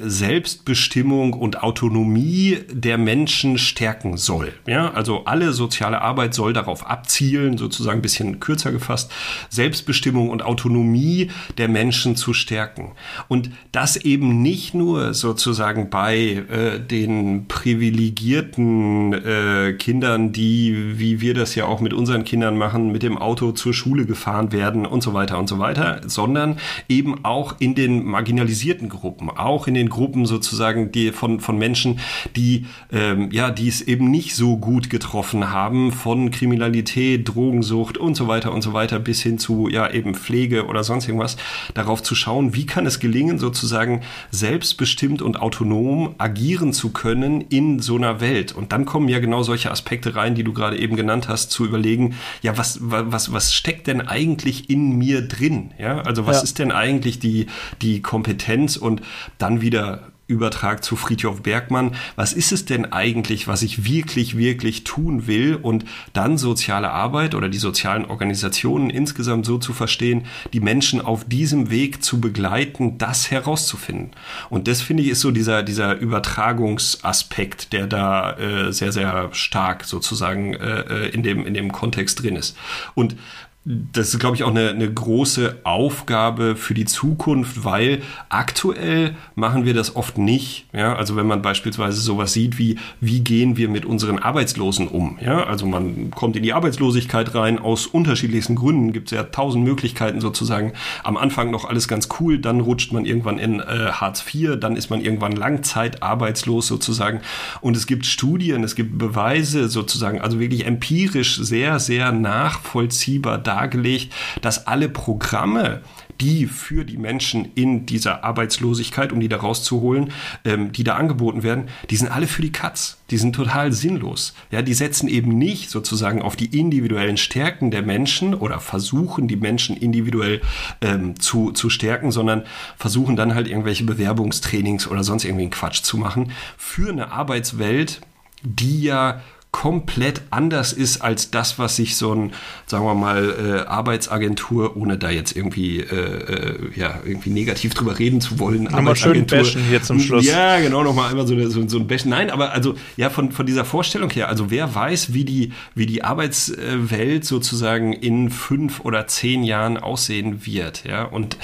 [0.82, 4.51] Selbstbestimmung und Autonomie der Menschen stärken soll.
[4.65, 9.11] Ja, also alle soziale Arbeit soll darauf abzielen, sozusagen ein bisschen kürzer gefasst,
[9.49, 11.29] Selbstbestimmung und Autonomie
[11.59, 12.93] der Menschen zu stärken.
[13.27, 21.36] Und das eben nicht nur sozusagen bei äh, den privilegierten äh, Kindern, die, wie wir
[21.36, 25.03] das ja auch mit unseren Kindern machen, mit dem Auto zur Schule gefahren werden und
[25.03, 26.57] so weiter und so weiter, sondern
[26.89, 31.99] eben auch in den marginalisierten Gruppen, auch in den Gruppen sozusagen die von, von Menschen,
[32.36, 38.15] die ähm, ja, die es eben nicht so gut getroffen haben, von Kriminalität, Drogensucht und
[38.15, 41.38] so weiter und so weiter bis hin zu ja eben Pflege oder sonst irgendwas,
[41.74, 44.01] darauf zu schauen, wie kann es gelingen, sozusagen
[44.32, 48.51] selbstbestimmt und autonom agieren zu können in so einer Welt.
[48.51, 51.65] Und dann kommen ja genau solche Aspekte rein, die du gerade eben genannt hast, zu
[51.65, 55.72] überlegen, ja, was, was, was steckt denn eigentlich in mir drin?
[55.78, 56.43] Ja, also was ja.
[56.43, 57.47] ist denn eigentlich die,
[57.82, 59.01] die Kompetenz und
[59.38, 61.95] dann wieder Übertrag zu Friedhof Bergmann.
[62.15, 65.55] Was ist es denn eigentlich, was ich wirklich, wirklich tun will?
[65.61, 70.23] Und dann soziale Arbeit oder die sozialen Organisationen insgesamt so zu verstehen,
[70.53, 74.11] die Menschen auf diesem Weg zu begleiten, das herauszufinden.
[74.49, 79.84] Und das finde ich ist so dieser, dieser Übertragungsaspekt, der da äh, sehr, sehr stark
[79.84, 82.55] sozusagen äh, äh in, dem, in dem Kontext drin ist.
[82.95, 83.17] Und
[83.64, 89.66] das ist, glaube ich, auch eine, eine große Aufgabe für die Zukunft, weil aktuell machen
[89.66, 90.66] wir das oft nicht.
[90.74, 95.20] Ja, also wenn man beispielsweise sowas sieht wie, wie gehen wir mit unseren Arbeitslosen um?
[95.22, 98.93] Ja, also man kommt in die Arbeitslosigkeit rein aus unterschiedlichsten Gründen.
[98.93, 100.74] Gibt es ja tausend Möglichkeiten sozusagen.
[101.03, 104.76] Am Anfang noch alles ganz cool, dann rutscht man irgendwann in äh, Hartz IV, dann
[104.76, 107.22] ist man irgendwann langzeitarbeitslos sozusagen.
[107.62, 114.14] Und es gibt Studien, es gibt Beweise sozusagen, also wirklich empirisch sehr, sehr nachvollziehbar dargelegt,
[114.41, 115.82] dass alle Programme,
[116.22, 120.14] die für die Menschen in dieser Arbeitslosigkeit, um die da rauszuholen,
[120.45, 122.97] ähm, die da angeboten werden, die sind alle für die Katz.
[123.10, 124.34] Die sind total sinnlos.
[124.52, 129.36] Ja, die setzen eben nicht sozusagen auf die individuellen Stärken der Menschen oder versuchen die
[129.36, 130.41] Menschen individuell
[130.82, 132.43] ähm, zu, zu stärken, sondern
[132.78, 138.02] versuchen dann halt irgendwelche Bewerbungstrainings oder sonst irgendwie einen Quatsch zu machen für eine Arbeitswelt,
[138.43, 139.22] die ja
[139.52, 142.34] komplett anders ist als das, was sich so ein,
[142.66, 147.99] sagen wir mal, äh, Arbeitsagentur, ohne da jetzt irgendwie, äh, äh, ja, irgendwie negativ drüber
[147.99, 148.64] reden zu wollen.
[148.64, 150.26] Nochmal schön bashen hier zum Schluss.
[150.26, 152.10] Ja, genau, nochmal einmal so, eine, so, so ein Bashen.
[152.10, 155.86] Nein, aber also, ja, von, von dieser Vorstellung her, also wer weiß, wie die, wie
[155.86, 161.38] die Arbeitswelt sozusagen in fünf oder zehn Jahren aussehen wird, ja, und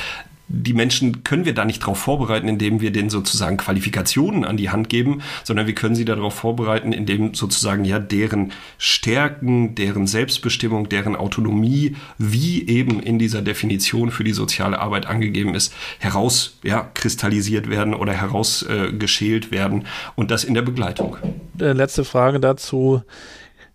[0.49, 4.69] die Menschen können wir da nicht darauf vorbereiten, indem wir denen sozusagen Qualifikationen an die
[4.69, 10.87] Hand geben, sondern wir können sie darauf vorbereiten, indem sozusagen ja deren Stärken, deren Selbstbestimmung,
[10.87, 16.89] deren Autonomie, wie eben in dieser Definition für die soziale Arbeit angegeben ist, heraus ja,
[16.93, 19.85] werden oder herausgeschält äh, werden
[20.15, 21.17] und das in der Begleitung.
[21.59, 23.01] Äh, letzte Frage dazu.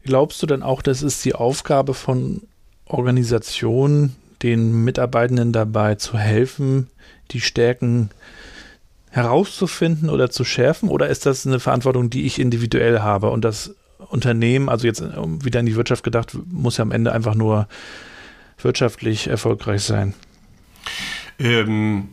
[0.04, 2.42] Glaubst du denn auch, das ist die Aufgabe von
[2.86, 6.88] Organisationen, den Mitarbeitenden dabei zu helfen,
[7.30, 8.10] die Stärken
[9.10, 10.88] herauszufinden oder zu schärfen?
[10.88, 13.74] Oder ist das eine Verantwortung, die ich individuell habe und das
[14.08, 17.68] Unternehmen, also jetzt wieder in die Wirtschaft gedacht, muss ja am Ende einfach nur
[18.60, 20.14] wirtschaftlich erfolgreich sein?
[21.38, 22.08] Ähm,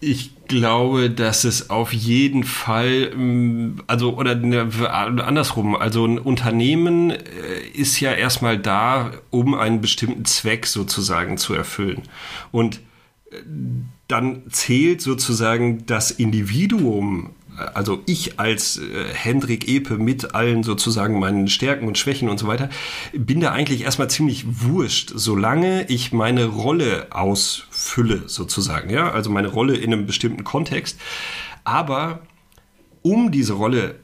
[0.00, 7.10] ich glaube, dass es auf jeden Fall, ähm, also oder ne, andersrum, also ein Unternehmen
[7.10, 7.16] äh,
[7.74, 12.02] ist ja erstmal da, um einen bestimmten Zweck sozusagen zu erfüllen.
[12.52, 12.80] Und
[13.30, 13.36] äh,
[14.06, 17.30] dann zählt sozusagen das Individuum
[17.74, 22.46] also ich als äh, Hendrik Epe mit allen sozusagen meinen Stärken und Schwächen und so
[22.46, 22.68] weiter,
[23.12, 29.48] bin da eigentlich erstmal ziemlich wurscht, solange ich meine Rolle ausfülle sozusagen, ja, also meine
[29.48, 31.00] Rolle in einem bestimmten Kontext.
[31.64, 32.20] Aber
[33.02, 33.96] um diese Rolle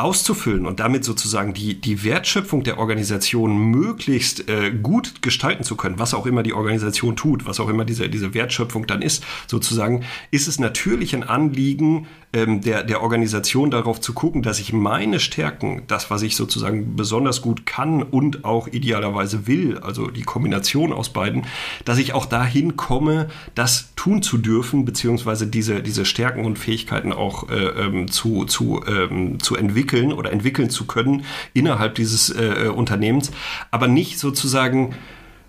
[0.00, 5.98] auszufüllen und damit sozusagen die, die Wertschöpfung der Organisation möglichst äh, gut gestalten zu können,
[5.98, 10.04] was auch immer die Organisation tut, was auch immer diese, diese Wertschöpfung dann ist, sozusagen,
[10.30, 15.20] ist es natürlich ein Anliegen ähm, der, der Organisation darauf zu gucken, dass ich meine
[15.20, 20.92] Stärken, das, was ich sozusagen besonders gut kann und auch idealerweise will, also die Kombination
[20.92, 21.44] aus beiden,
[21.84, 27.12] dass ich auch dahin komme, das tun zu dürfen, beziehungsweise diese, diese Stärken und Fähigkeiten
[27.12, 32.70] auch äh, ähm, zu, zu, ähm, zu entwickeln oder entwickeln zu können innerhalb dieses äh,
[32.74, 33.30] Unternehmens,
[33.70, 34.94] aber nicht sozusagen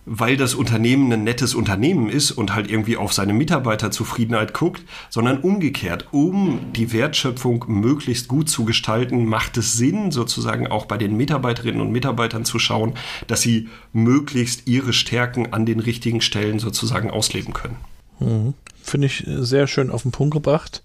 [0.05, 5.39] weil das Unternehmen ein nettes Unternehmen ist und halt irgendwie auf seine Mitarbeiterzufriedenheit guckt, sondern
[5.39, 11.15] umgekehrt, um die Wertschöpfung möglichst gut zu gestalten, macht es Sinn, sozusagen auch bei den
[11.17, 12.93] Mitarbeiterinnen und Mitarbeitern zu schauen,
[13.27, 17.77] dass sie möglichst ihre Stärken an den richtigen Stellen sozusagen ausleben können.
[18.19, 18.53] Mhm.
[18.83, 20.81] Finde ich sehr schön auf den Punkt gebracht.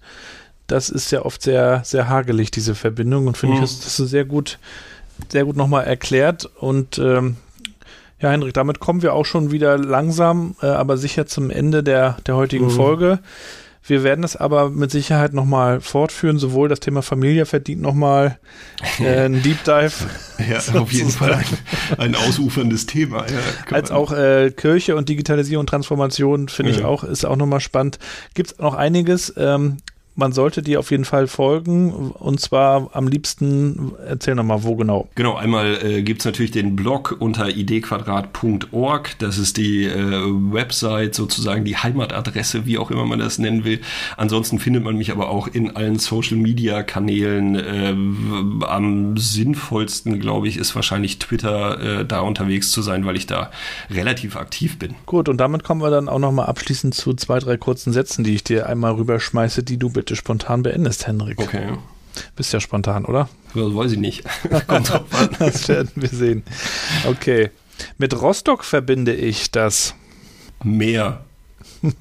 [0.67, 3.63] Das ist ja oft sehr, sehr hagelig, diese Verbindung, und finde mhm.
[3.63, 4.59] ich, das ist sehr gut,
[5.29, 7.37] sehr gut nochmal erklärt und ähm,
[8.19, 12.17] ja, Hendrik, damit kommen wir auch schon wieder langsam, äh, aber sicher zum Ende der,
[12.25, 12.71] der heutigen mhm.
[12.71, 13.19] Folge.
[13.87, 16.39] Wir werden es aber mit Sicherheit nochmal fortführen.
[16.39, 18.37] Sowohl das Thema Familie verdient nochmal
[18.99, 19.93] äh, einen Deep Dive.
[20.49, 21.45] ja, auf jeden Fall ein,
[21.97, 23.25] ein ausuferndes Thema.
[23.27, 26.79] Ja, als auch äh, Kirche und Digitalisierung und Transformation finde ja.
[26.79, 27.97] ich auch, ist auch nochmal spannend.
[28.33, 29.33] Gibt es noch einiges.
[29.37, 29.77] Ähm,
[30.17, 35.07] man sollte dir auf jeden Fall folgen und zwar am liebsten, erzähl nochmal, wo genau.
[35.15, 41.13] Genau, einmal äh, gibt es natürlich den Blog unter idquadrat.org, das ist die äh, Website,
[41.13, 43.79] sozusagen die Heimatadresse, wie auch immer man das nennen will.
[44.17, 47.55] Ansonsten findet man mich aber auch in allen Social-Media-Kanälen.
[47.55, 53.27] Äh, am sinnvollsten, glaube ich, ist wahrscheinlich Twitter, äh, da unterwegs zu sein, weil ich
[53.27, 53.51] da
[53.91, 54.95] relativ aktiv bin.
[55.05, 58.33] Gut, und damit kommen wir dann auch nochmal abschließend zu zwei, drei kurzen Sätzen, die
[58.33, 61.37] ich dir einmal rüberschmeiße, die du bitte bitte spontan beendest, Henrik.
[61.37, 61.73] Okay.
[62.37, 63.27] Bist ja spontan, oder?
[63.53, 64.23] Das weiß ich nicht.
[64.67, 65.29] Kommt drauf an.
[65.37, 66.43] Das werden wir sehen.
[67.05, 67.49] Okay.
[67.97, 69.95] Mit Rostock verbinde ich das
[70.63, 71.25] Meer.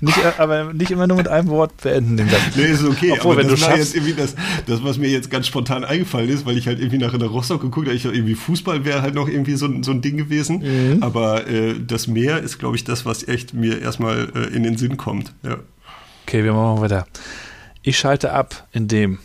[0.00, 2.56] nicht, aber nicht immer nur mit einem Wort beenden den Satz.
[2.56, 3.12] Nee, ist okay.
[3.12, 4.34] Obwohl, aber wenn das du schaffst, jetzt irgendwie das,
[4.66, 7.28] das, was mir jetzt ganz spontan eingefallen ist, weil ich halt irgendwie nach in der
[7.28, 10.96] Rostock geguckt habe, ich irgendwie Fußball wäre halt noch irgendwie so, so ein Ding gewesen.
[10.96, 11.02] Mhm.
[11.02, 14.76] Aber äh, das Meer ist, glaube ich, das, was echt mir erstmal äh, in den
[14.76, 15.32] Sinn kommt.
[15.44, 15.58] Ja.
[16.28, 17.06] Okay, wir machen weiter.
[17.82, 19.20] Ich schalte ab, indem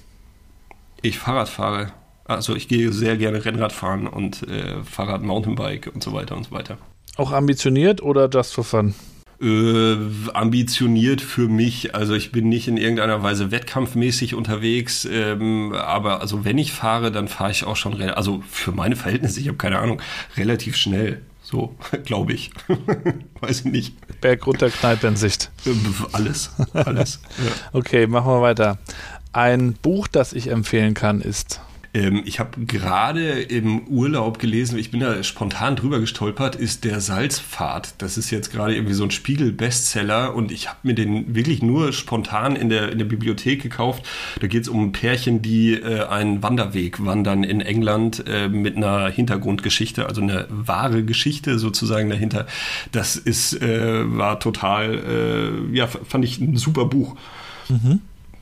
[1.01, 1.91] ich Fahrrad fahre.
[2.25, 6.43] Also ich gehe sehr gerne Rennrad fahren und äh, Fahrrad, Mountainbike und so weiter und
[6.43, 6.77] so weiter.
[7.17, 8.93] Auch ambitioniert oder just for fun?
[9.41, 9.95] Äh,
[10.35, 11.95] ambitioniert für mich.
[11.95, 17.11] Also ich bin nicht in irgendeiner Weise wettkampfmäßig unterwegs, ähm, aber also wenn ich fahre,
[17.11, 20.03] dann fahre ich auch schon, also für meine Verhältnisse, ich habe keine Ahnung,
[20.37, 21.23] relativ schnell.
[21.51, 21.75] So,
[22.05, 22.51] glaube ich.
[23.41, 24.21] Weiß ich nicht.
[24.21, 25.51] Berg runter, Kneipe in Sicht.
[26.13, 27.19] Alles, alles.
[27.37, 27.51] ja.
[27.73, 28.77] Okay, machen wir weiter.
[29.33, 31.61] Ein Buch, das ich empfehlen kann, ist
[31.93, 37.01] ähm, ich habe gerade im Urlaub gelesen, ich bin da spontan drüber gestolpert, ist der
[37.01, 37.95] Salzpfad.
[37.97, 41.91] Das ist jetzt gerade irgendwie so ein Spiegel-Bestseller und ich habe mir den wirklich nur
[41.91, 44.05] spontan in der, in der Bibliothek gekauft.
[44.39, 48.77] Da geht es um ein Pärchen, die äh, einen Wanderweg wandern in England äh, mit
[48.77, 52.47] einer Hintergrundgeschichte, also eine wahre Geschichte sozusagen dahinter.
[52.93, 57.17] Das ist, äh, war total, äh, ja, fand ich ein super Buch.
[57.67, 57.99] Mhm.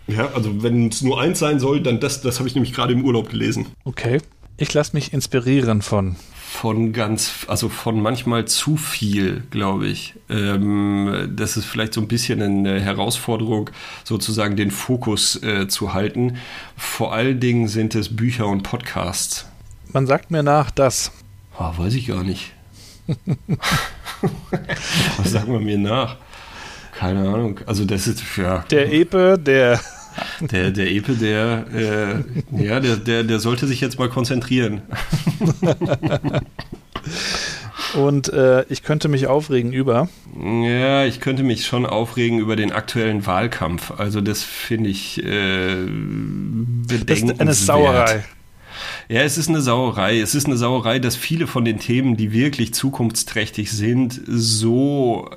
[0.10, 2.94] Ja, also wenn es nur eins sein soll, dann das, das habe ich nämlich gerade
[2.94, 3.68] im Urlaub gelesen.
[3.84, 4.20] Okay.
[4.62, 6.18] Ich lasse mich inspirieren von.
[6.34, 10.16] Von ganz, also von manchmal zu viel, glaube ich.
[10.30, 13.70] Ähm, das ist vielleicht so ein bisschen eine Herausforderung,
[14.04, 16.38] sozusagen den Fokus äh, zu halten.
[16.76, 19.46] Vor allen Dingen sind es Bücher und Podcasts.
[19.94, 21.14] Man sagt mir nach, dass.
[21.58, 22.52] Oh, weiß ich gar nicht.
[25.18, 26.18] Was sagen wir mir nach?
[26.92, 27.62] Keine Ahnung.
[27.66, 28.66] Also das ist ja.
[28.72, 29.80] Der Epe, der
[30.42, 34.82] der, der Epe, der, äh, ja, der, der, der sollte sich jetzt mal konzentrieren.
[37.96, 40.10] Und äh, ich könnte mich aufregen über.
[40.40, 43.92] Ja, ich könnte mich schon aufregen über den aktuellen Wahlkampf.
[43.98, 47.10] Also das finde ich äh, bedenkenswert.
[47.10, 48.24] Das ist eine Sauerei.
[49.08, 50.20] Ja, es ist eine Sauerei.
[50.20, 55.30] Es ist eine Sauerei, dass viele von den Themen, die wirklich zukunftsträchtig sind, so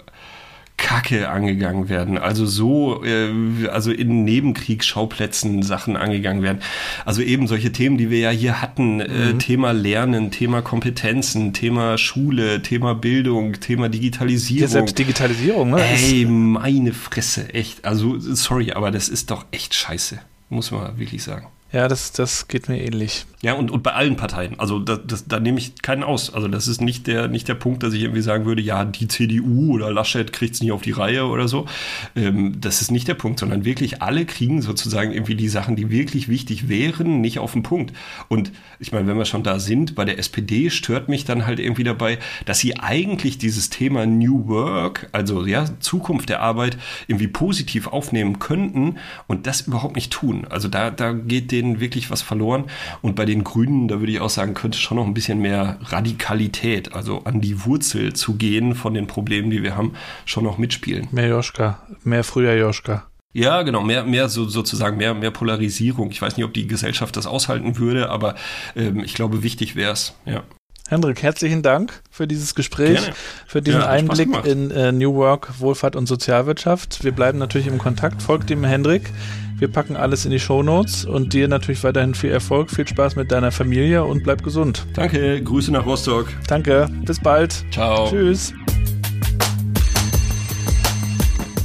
[0.82, 2.18] Kacke angegangen werden.
[2.18, 3.30] Also so, äh,
[3.68, 6.58] also in Nebenkriegsschauplätzen Sachen angegangen werden.
[7.04, 9.00] Also eben solche Themen, die wir ja hier hatten.
[9.00, 9.38] Äh, mhm.
[9.38, 14.62] Thema Lernen, Thema Kompetenzen, Thema Schule, Thema Bildung, Thema Digitalisierung.
[14.62, 15.80] Ja, selbst Digitalisierung, ne?
[15.80, 17.84] Ey, meine Fresse, echt.
[17.84, 20.18] Also, sorry, aber das ist doch echt scheiße.
[20.50, 21.46] muss man wirklich sagen.
[21.72, 23.24] Ja, das, das geht mir ähnlich.
[23.40, 24.60] Ja, und, und bei allen Parteien.
[24.60, 26.32] Also das, das, da nehme ich keinen aus.
[26.32, 29.08] Also das ist nicht der, nicht der Punkt, dass ich irgendwie sagen würde, ja, die
[29.08, 31.66] CDU oder Laschet kriegt es nicht auf die Reihe oder so.
[32.14, 35.90] Ähm, das ist nicht der Punkt, sondern wirklich alle kriegen sozusagen irgendwie die Sachen, die
[35.90, 37.92] wirklich wichtig wären, nicht auf den Punkt.
[38.28, 41.58] Und ich meine, wenn wir schon da sind, bei der SPD stört mich dann halt
[41.58, 46.76] irgendwie dabei, dass sie eigentlich dieses Thema New Work, also ja, Zukunft der Arbeit,
[47.08, 50.46] irgendwie positiv aufnehmen könnten und das überhaupt nicht tun.
[50.48, 52.64] Also da, da geht den denen wirklich was verloren.
[53.00, 55.78] Und bei den Grünen, da würde ich auch sagen, könnte schon noch ein bisschen mehr
[55.82, 59.94] Radikalität, also an die Wurzel zu gehen von den Problemen, die wir haben,
[60.24, 61.08] schon noch mitspielen.
[61.12, 63.06] Mehr Joschka, mehr früher Joschka.
[63.34, 66.10] Ja, genau, mehr, mehr so, sozusagen, mehr, mehr Polarisierung.
[66.10, 68.34] Ich weiß nicht, ob die Gesellschaft das aushalten würde, aber
[68.76, 70.42] ähm, ich glaube, wichtig wäre es, ja.
[70.88, 73.14] Hendrik, herzlichen Dank für dieses Gespräch, Gerne.
[73.46, 77.02] für diesen ja, Einblick in äh, New Work, Wohlfahrt und Sozialwirtschaft.
[77.02, 78.20] Wir bleiben natürlich im Kontakt.
[78.20, 79.10] Folgt dem Hendrik.
[79.58, 83.14] Wir packen alles in die Show Notes und dir natürlich weiterhin viel Erfolg, viel Spaß
[83.14, 84.84] mit deiner Familie und bleib gesund.
[84.94, 86.26] Danke, Grüße nach Rostock.
[86.48, 87.64] Danke, bis bald.
[87.70, 88.10] Ciao.
[88.10, 88.52] Tschüss.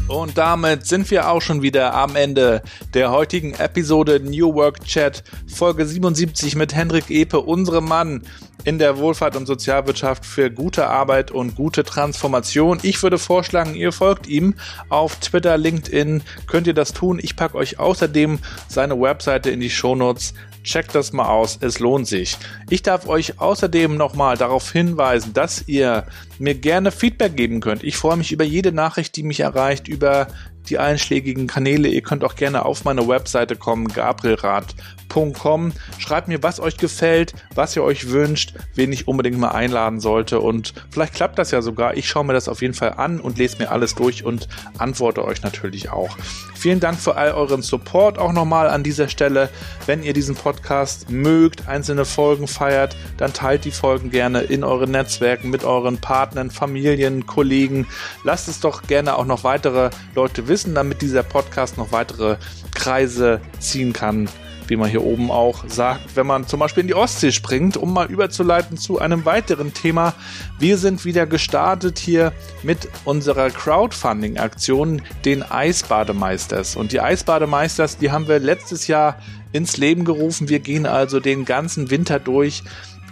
[0.08, 2.62] Und damit sind wir auch schon wieder am Ende
[2.94, 5.22] der heutigen Episode New Work Chat,
[5.54, 8.22] Folge 77 mit Hendrik Epe, unserem Mann
[8.64, 12.80] in der Wohlfahrt und Sozialwirtschaft für gute Arbeit und gute Transformation.
[12.84, 14.56] Ich würde vorschlagen, ihr folgt ihm
[14.88, 17.20] auf Twitter, LinkedIn, könnt ihr das tun.
[17.22, 18.40] Ich packe euch außerdem
[18.70, 20.34] seine Webseite in die Shownotes.
[20.68, 22.38] Checkt das mal aus, es lohnt sich.
[22.70, 26.06] Ich darf euch außerdem nochmal darauf hinweisen, dass ihr
[26.40, 27.86] mir gerne Feedback geben könnt.
[27.86, 30.28] Ich freue mich über jede Nachricht, die mich erreicht, über
[30.70, 31.88] die einschlägigen Kanäle.
[31.88, 35.74] Ihr könnt auch gerne auf meine Webseite kommen, gabrielrad.com.
[35.98, 40.40] Schreibt mir, was euch gefällt, was ihr euch wünscht, wen ich unbedingt mal einladen sollte.
[40.40, 41.96] Und vielleicht klappt das ja sogar.
[41.96, 44.48] Ich schaue mir das auf jeden Fall an und lese mir alles durch und
[44.78, 46.18] antworte euch natürlich auch.
[46.56, 49.50] Vielen Dank für all euren Support auch nochmal an dieser Stelle.
[49.86, 54.92] Wenn ihr diesen Podcast mögt, einzelne Folgen feiert, dann teilt die Folgen gerne in euren
[54.92, 57.88] Netzwerken mit euren Partnern, Familien, Kollegen.
[58.24, 62.38] Lasst es doch gerne auch noch weitere Leute wissen wissen, damit dieser Podcast noch weitere
[62.74, 64.28] Kreise ziehen kann,
[64.68, 67.94] wie man hier oben auch sagt, wenn man zum Beispiel in die Ostsee springt, um
[67.94, 70.16] mal überzuleiten zu einem weiteren Thema.
[70.58, 72.34] Wir sind wieder gestartet hier
[72.64, 76.76] mit unserer Crowdfunding-Aktion, den Eisbademeisters.
[76.76, 79.20] Und die Eisbademeisters, die haben wir letztes Jahr
[79.52, 80.50] ins Leben gerufen.
[80.50, 82.64] Wir gehen also den ganzen Winter durch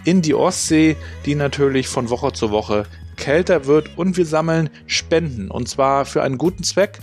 [0.04, 2.86] in die Ostsee, die natürlich von Woche zu Woche
[3.16, 6.98] kälter wird und wir sammeln Spenden und zwar für einen guten Zweck.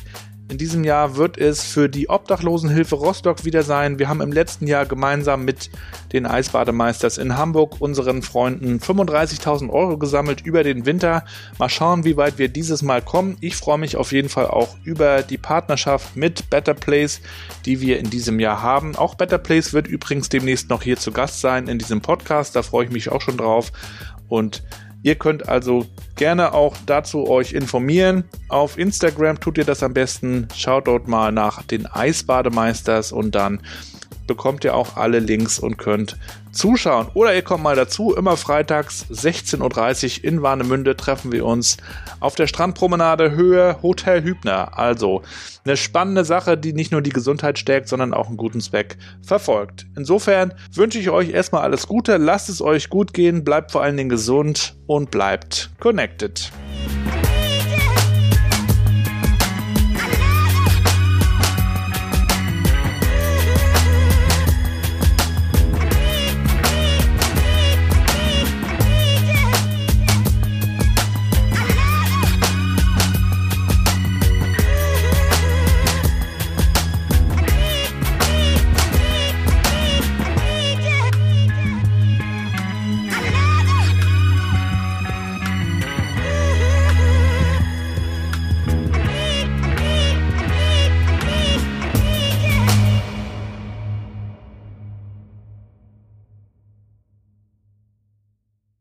[0.50, 3.98] In diesem Jahr wird es für die Obdachlosenhilfe Rostock wieder sein.
[3.98, 5.70] Wir haben im letzten Jahr gemeinsam mit
[6.12, 11.24] den Eisbademeisters in Hamburg unseren Freunden 35.000 Euro gesammelt über den Winter.
[11.58, 13.38] Mal schauen, wie weit wir dieses Mal kommen.
[13.40, 17.22] Ich freue mich auf jeden Fall auch über die Partnerschaft mit Better Place,
[17.66, 18.96] die wir in diesem Jahr haben.
[18.96, 22.56] Auch Better Place wird übrigens demnächst noch hier zu Gast sein in diesem Podcast.
[22.56, 23.72] Da freue ich mich auch schon drauf.
[24.28, 24.62] Und
[25.04, 25.86] Ihr könnt also
[26.16, 28.24] gerne auch dazu euch informieren.
[28.50, 30.48] Auf Instagram tut ihr das am besten.
[30.56, 33.62] Schaut dort mal nach den Eisbademeisters und dann
[34.28, 36.18] bekommt ihr auch alle Links und könnt
[36.52, 37.08] zuschauen.
[37.14, 38.16] Oder ihr kommt mal dazu.
[38.16, 41.78] Immer freitags 16.30 Uhr in Warnemünde treffen wir uns
[42.20, 44.78] auf der Strandpromenade Höhe Hotel Hübner.
[44.78, 45.24] Also
[45.66, 49.86] eine spannende Sache, die nicht nur die Gesundheit stärkt, sondern auch einen guten Zweck verfolgt.
[49.96, 52.18] Insofern wünsche ich euch erstmal alles Gute.
[52.18, 53.44] Lasst es euch gut gehen.
[53.44, 55.72] Bleibt vor allen Dingen gesund und bleibt
[56.04, 57.33] connected.